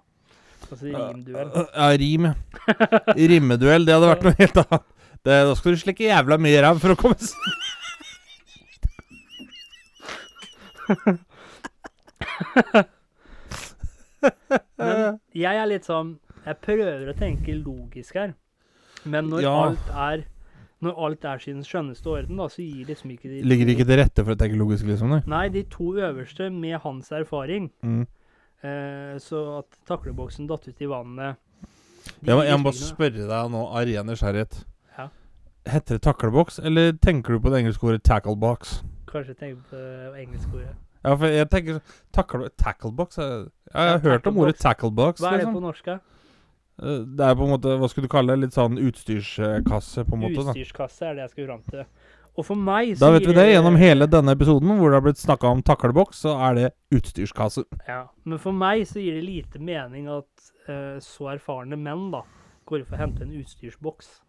[0.71, 1.51] Altså rimduell.
[1.75, 2.33] Ja, rim, ja.
[3.17, 4.87] Rimmeduell, det hadde vært noe helt annet.
[5.21, 7.17] Det, da skal du slikke jævla mye ræv for å komme
[14.77, 16.15] Men jeg er litt sånn
[16.45, 18.33] Jeg prøver å tenke logisk her.
[19.05, 19.53] Men når Ja.
[19.65, 20.23] alt er
[20.81, 23.99] Når alt er sin skjønneste orden, da, så gir liksom ikke de Ligger ikke til
[24.01, 25.11] rette for å tenke logisk, liksom?
[25.13, 25.21] Nei.
[25.29, 27.69] Nei, de to øverste med hans erfaring.
[27.85, 28.07] Mm.
[28.63, 31.37] Eh, så at takleboksen datt ut i vannet
[32.21, 34.59] Jeg, jeg må spørre deg nå av ren nysgjerrighet.
[34.97, 35.07] Ja.
[35.69, 38.79] Heter det takleboks, eller tenker du på det engelske ordet tacklebox?
[39.09, 40.75] Kanskje tenker på det engelske ordet.
[41.01, 41.79] Ja, for jeg tenker
[42.13, 45.21] tackle, Tacklebox jeg, jeg har Ja, hørt om ordet tacklebox.
[45.21, 45.55] Hva er det Liksom.
[45.57, 45.85] på norsk?
[45.85, 45.99] da?
[46.81, 50.17] Eh, Det er på en måte, hva skulle du kalle det, litt sånn utstyrskasse, på
[50.17, 50.41] en måte.
[50.45, 51.85] da Utstyrskasse er det jeg skal fram til.
[52.39, 53.47] Og for meg så Da vet vi det.
[53.51, 57.65] Gjennom hele denne episoden hvor det har blitt snakka om takleboks, så er det utstyrskasse.
[57.87, 62.23] Ja, men for meg så gir det lite mening at uh, så erfarne menn da
[62.65, 64.21] går for å hente en utstyrsboks.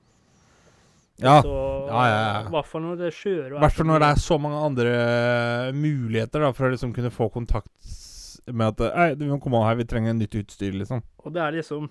[1.23, 1.41] Ja.
[1.45, 1.55] Så,
[1.87, 2.49] Ja, ja, ja.
[2.49, 4.61] I hvert fall når det er sjøer I hvert fall når det er så mange
[4.67, 7.69] andre eh, muligheter da for å liksom kunne få kontakt
[8.51, 11.05] med at Hei, du må komme her, vi trenger nytt utstyr, liksom.
[11.23, 11.91] Og det er liksom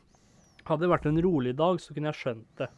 [0.67, 2.69] Hadde det vært en rolig dag, så kunne jeg skjønt det.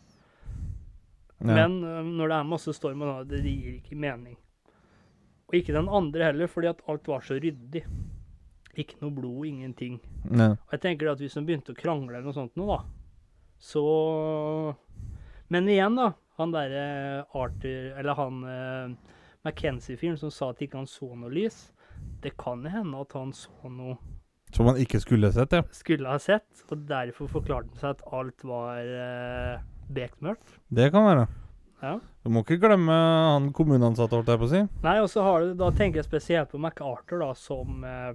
[1.44, 1.58] Ja.
[1.58, 4.38] Men øh, når det er masse storm, og det gir ikke mening.
[5.50, 7.84] Og ikke den andre heller, fordi at alt var så ryddig.
[8.80, 10.00] Ikke noe blod, ingenting.
[10.32, 10.54] Ja.
[10.56, 12.82] Og jeg tenker at hvis hun begynte å krangle eller noe sånt nå, da,
[13.64, 13.84] så
[15.54, 16.14] Men igjen, da.
[16.40, 19.14] Han derre Arthur Eller han uh,
[19.46, 21.68] McKenzie-fyren som sa at ikke han så noe lys.
[22.24, 24.00] Det kan hende at han så noe
[24.54, 25.64] Som man ikke skulle sett, ja.
[25.74, 30.60] skulle ha sett, og derfor forklarte han seg at alt var uh, bekmørkt.
[30.70, 31.26] Det kan være.
[31.84, 31.98] Ja.
[32.24, 34.62] Du må ikke glemme han kommuneansatte, holdt jeg på å si.
[34.86, 38.14] Nei, og så har du Da tenker jeg spesielt på MacArthur, da, som eh,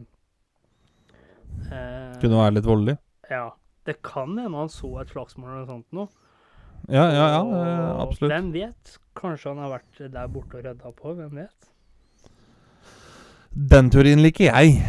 [1.69, 2.97] eh, Kunne være litt voldelig.
[3.29, 3.51] Ja.
[3.89, 6.09] Det kan hende han så et slagsmål eller noe sånt noe.
[6.89, 8.33] Ja, ja, ja, Og eh, absolutt.
[8.33, 8.97] Hvem vet?
[9.19, 11.13] Kanskje han har vært der borte og rydda på.
[11.19, 11.71] Hvem vet?
[13.77, 14.81] Den teorien liker jeg.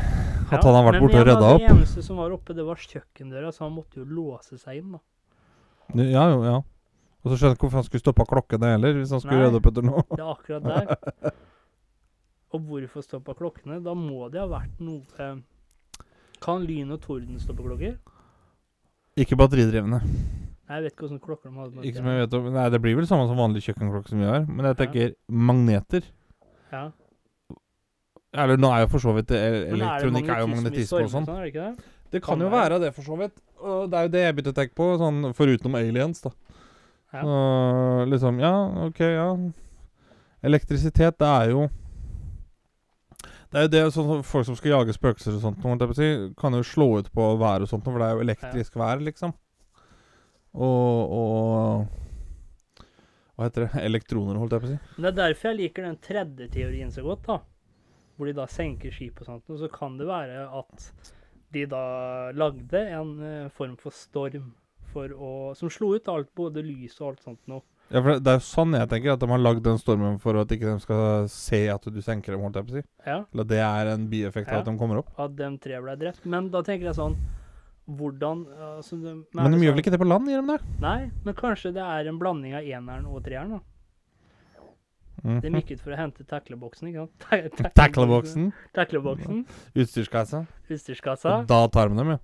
[0.51, 1.61] At han har vært borte og Men rydda Men opp.
[1.61, 4.91] det eneste som var oppe, det var kjøkkendøra, så han måtte jo låse seg inn,
[4.97, 4.99] da.
[6.03, 6.57] Ja, jo, ja.
[7.19, 9.47] Og så skjønner jeg ikke hvorfor han skulle stoppa klokkene heller, hvis han skulle Nei.
[9.49, 10.03] rydde opp etter noe.
[10.09, 11.33] Det er akkurat der.
[12.55, 13.77] Og hvorfor stoppa klokkene?
[13.85, 15.35] Da må det ha vært noe eh,
[16.41, 17.97] Kan lyn og torden stoppe klokker?
[19.19, 19.99] Ikke batteridrevne.
[19.99, 21.83] Nei, Jeg vet ikke åssen klokker de hadde.
[21.85, 22.47] Ikke som jeg vet om.
[22.55, 24.45] Nei, det blir vel samme som vanlig kjøkkenklokke som vi har.
[24.47, 24.79] Men jeg Ja.
[24.85, 26.03] tenker magneter.
[26.71, 26.83] Ja.
[28.33, 31.29] Eller nå er jo for så vidt det- Men er er jo magnetisme og sånn.
[31.29, 31.77] Er det
[32.11, 32.21] det?
[32.21, 32.79] Kan jo være.
[32.79, 33.39] det, for så vidt.
[33.61, 36.31] Og det er jo det jeg begynte å tenke på, sånn foruten aliens, da.
[37.13, 37.23] Ja.
[37.23, 39.35] Uh, liksom Ja, OK, ja.
[40.43, 41.69] Elektrisitet, det er jo
[43.51, 46.61] Det er jo det sånn folk som skal jage spøkelser og sånt, si, kan jo
[46.61, 49.33] slå ut på vær og sånt, for det er jo elektrisk vær, liksom.
[50.53, 51.87] Og, og
[53.35, 53.81] Hva heter det?
[53.87, 54.79] Elektroner, holdt jeg på å si.
[55.01, 57.39] Det er derfor jeg liker den tredje teorien så godt, da.
[58.19, 59.49] Hvor de da senker skip og sånt.
[59.49, 60.89] Og så kan det være at
[61.55, 61.83] de da
[62.35, 64.51] lagde en eh, form for storm
[64.91, 67.61] for å, som slo ut alt, både lys og alt sånt noe.
[67.89, 70.37] Ja, for det er jo sånn jeg tenker, at de har lagd den stormen for
[70.37, 72.83] at ikke de skal se at du senker dem, holdt jeg på å si.
[73.07, 74.59] Ja, Eller at det er en bieffekt av Ja.
[74.59, 75.09] at de kommer opp.
[75.17, 76.25] at de tre ble drept.
[76.25, 77.15] Men da tenker jeg sånn
[77.89, 78.43] Hvordan
[78.77, 80.81] altså, de, Men de gjør vel sånn- ikke det på land, gjør de det?
[80.83, 83.49] Nei, men kanskje det er en blanding av eneren og treeren.
[83.57, 83.59] da.
[85.23, 85.41] Mhm.
[85.41, 86.87] De gikk ut for å hente takleboksen.
[86.89, 87.55] ikke sant?
[87.57, 88.51] Ta- takleboksen?
[88.73, 89.45] Tackleboksen,
[89.75, 90.45] utstyrskassa.
[90.69, 91.37] utstyrskassa.
[91.41, 92.19] Og da tar vi dem, ja.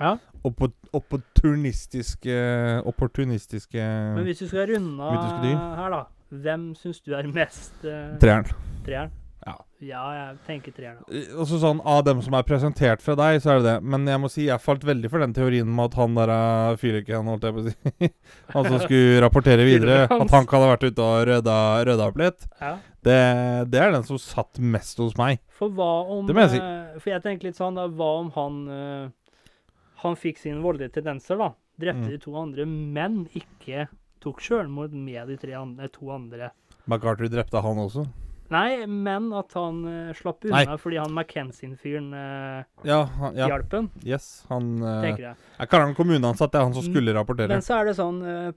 [0.00, 0.12] Ja.
[0.46, 3.82] Oppo- Opportunistiske Opportunistiske
[4.14, 6.04] Men hvis du skal runde av her, da.
[6.30, 8.44] Hvem syns du er mest uh, treeren.
[8.84, 9.10] treeren?
[9.48, 9.56] Ja.
[9.80, 11.02] Ja, jeg tenker treeren.
[11.06, 13.74] Eh, Også sånn, Av dem som er presentert fra deg, så er det det.
[13.86, 16.32] Men jeg må si, jeg falt veldig for den teorien med at han der
[16.80, 18.10] fyriken, holdt jeg på å si.
[18.56, 22.18] han som skulle rapportere videre, at han kan ha vært ute og rydda, rydda opp
[22.18, 22.48] litt.
[22.60, 22.72] Ja.
[23.06, 23.18] Det,
[23.70, 25.38] det er den som satt mest hos meg.
[25.54, 26.62] For hva om Det må jeg si.
[26.64, 27.86] eh, For jeg tenker litt sånn, da.
[27.88, 29.32] Hva om han eh,
[30.02, 31.52] Han fikk sine voldelige tendenser, da.
[31.78, 32.10] Drepte Mm.
[32.10, 33.86] de to andre, men ikke
[34.20, 36.50] tok sjølmord med de tre andre, to andre.
[36.90, 38.02] MacArthur drepte han også.
[38.50, 40.62] Nei, men at han uh, slapp Nei.
[40.64, 43.48] unna fordi han McKenzie-fyren uh, Ja, han, ja.
[43.52, 45.36] hjalp ham, Yes, han uh, tenker jeg.
[45.58, 47.48] Jeg kaller han kommuneansatt, det er han som Mm, skulle rapportere.
[47.52, 48.48] Men så er det sånn uh,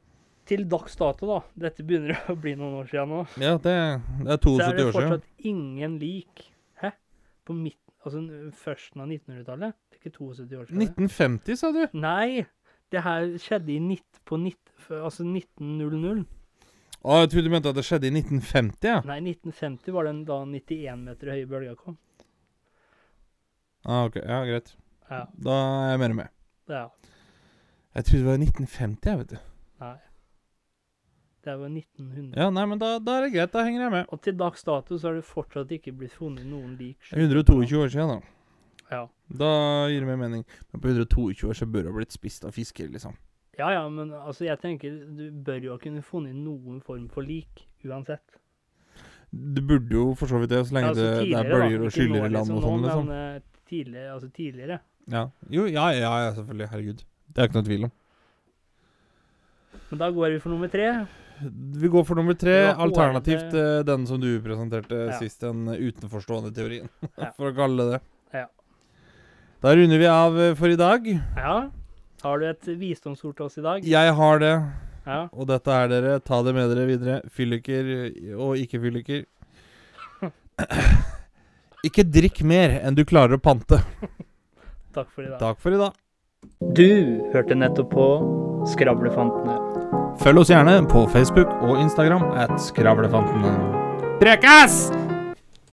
[0.47, 1.41] Til dags dato, da.
[1.67, 3.19] Dette begynner å bli noen år siden nå.
[3.43, 3.75] Ja, det,
[4.23, 6.47] det er Så er det fortsatt ingen lik.
[6.81, 6.93] Hæ?
[7.45, 8.23] På midt, altså
[8.63, 9.75] førsten av 1900-tallet?
[9.91, 10.81] Det er ikke 72 år siden?
[10.87, 11.83] 1950, sa du?
[11.99, 12.45] Nei!
[12.91, 16.25] Det her skjedde i nitt, på nitt, f- altså 1900.
[17.01, 18.99] Å, jeg trodde du mente at det skjedde i 1950, ja.
[19.09, 21.95] Nei, 1950 var den da 91 meter høye bølga kom.
[23.89, 24.75] Ah, ok, ja, greit.
[25.09, 25.23] Ja.
[25.47, 25.55] Da
[25.87, 26.35] er jeg mer med.
[26.69, 26.87] ja.
[27.91, 29.39] Jeg trodde det var i 1950, jeg, vet du.
[29.81, 29.95] Nei.
[31.43, 32.37] Det var 1900.
[32.37, 33.51] Ja, nei, men da, da er det greit.
[33.51, 34.05] Da henger jeg med.
[34.13, 37.01] Og til dags dato så har det fortsatt ikke blitt funnet noen lik.
[37.09, 38.85] Det er 122 år siden, da.
[38.93, 39.01] Ja.
[39.41, 39.49] Da
[39.91, 40.45] gir det meg mening.
[40.71, 43.17] Men på 122 år så bør det ha blitt spist av fisker, liksom.
[43.59, 47.21] Ja ja, men altså jeg tenker du bør jo ha kunnet funnet noen form for
[47.27, 48.37] lik uansett.
[49.31, 51.91] Det burde jo for så vidt det, så lenge altså, det, det er bølger og
[51.95, 53.07] skyller i land og liksom, sånn, liksom.
[53.07, 54.79] Men tidligere, altså tidligere.
[55.11, 55.25] Ja.
[55.49, 56.67] Jo, ja, ja, ja, selvfølgelig.
[56.73, 57.03] Herregud.
[57.31, 57.93] Det er ikke noe tvil om.
[59.91, 60.87] Men da går vi for nummer tre.
[61.81, 65.17] Vi går for nummer tre, alternativt hårete- eh, den som du presenterte Ja.
[65.17, 66.89] sist, den utenforstående teorien,
[67.37, 68.01] for å kalle det det.
[68.43, 68.45] Ja.
[69.63, 71.07] Da runder vi av eh, for i dag.
[71.39, 71.55] Ja.
[72.21, 73.85] Har du et visdomsord til oss i dag?
[73.87, 74.53] Jeg har det,
[75.07, 75.27] Ja.
[75.33, 76.19] og dette er dere.
[76.19, 77.21] Ta det med dere videre.
[77.29, 77.89] Fylliker
[78.37, 79.23] og ikke-fylliker.
[81.87, 83.81] ikke drikk mer enn du klarer å pante.
[84.95, 85.39] Takk for i dag.
[85.39, 85.97] Takk for i dag.
[86.77, 86.85] Du
[87.33, 88.07] hørte nettopp på
[88.69, 89.57] Skravlefantene.
[90.21, 93.55] Følg oss gjerne på Facebook og Instagram at Skravlefantene.
[94.21, 94.91] Prekas!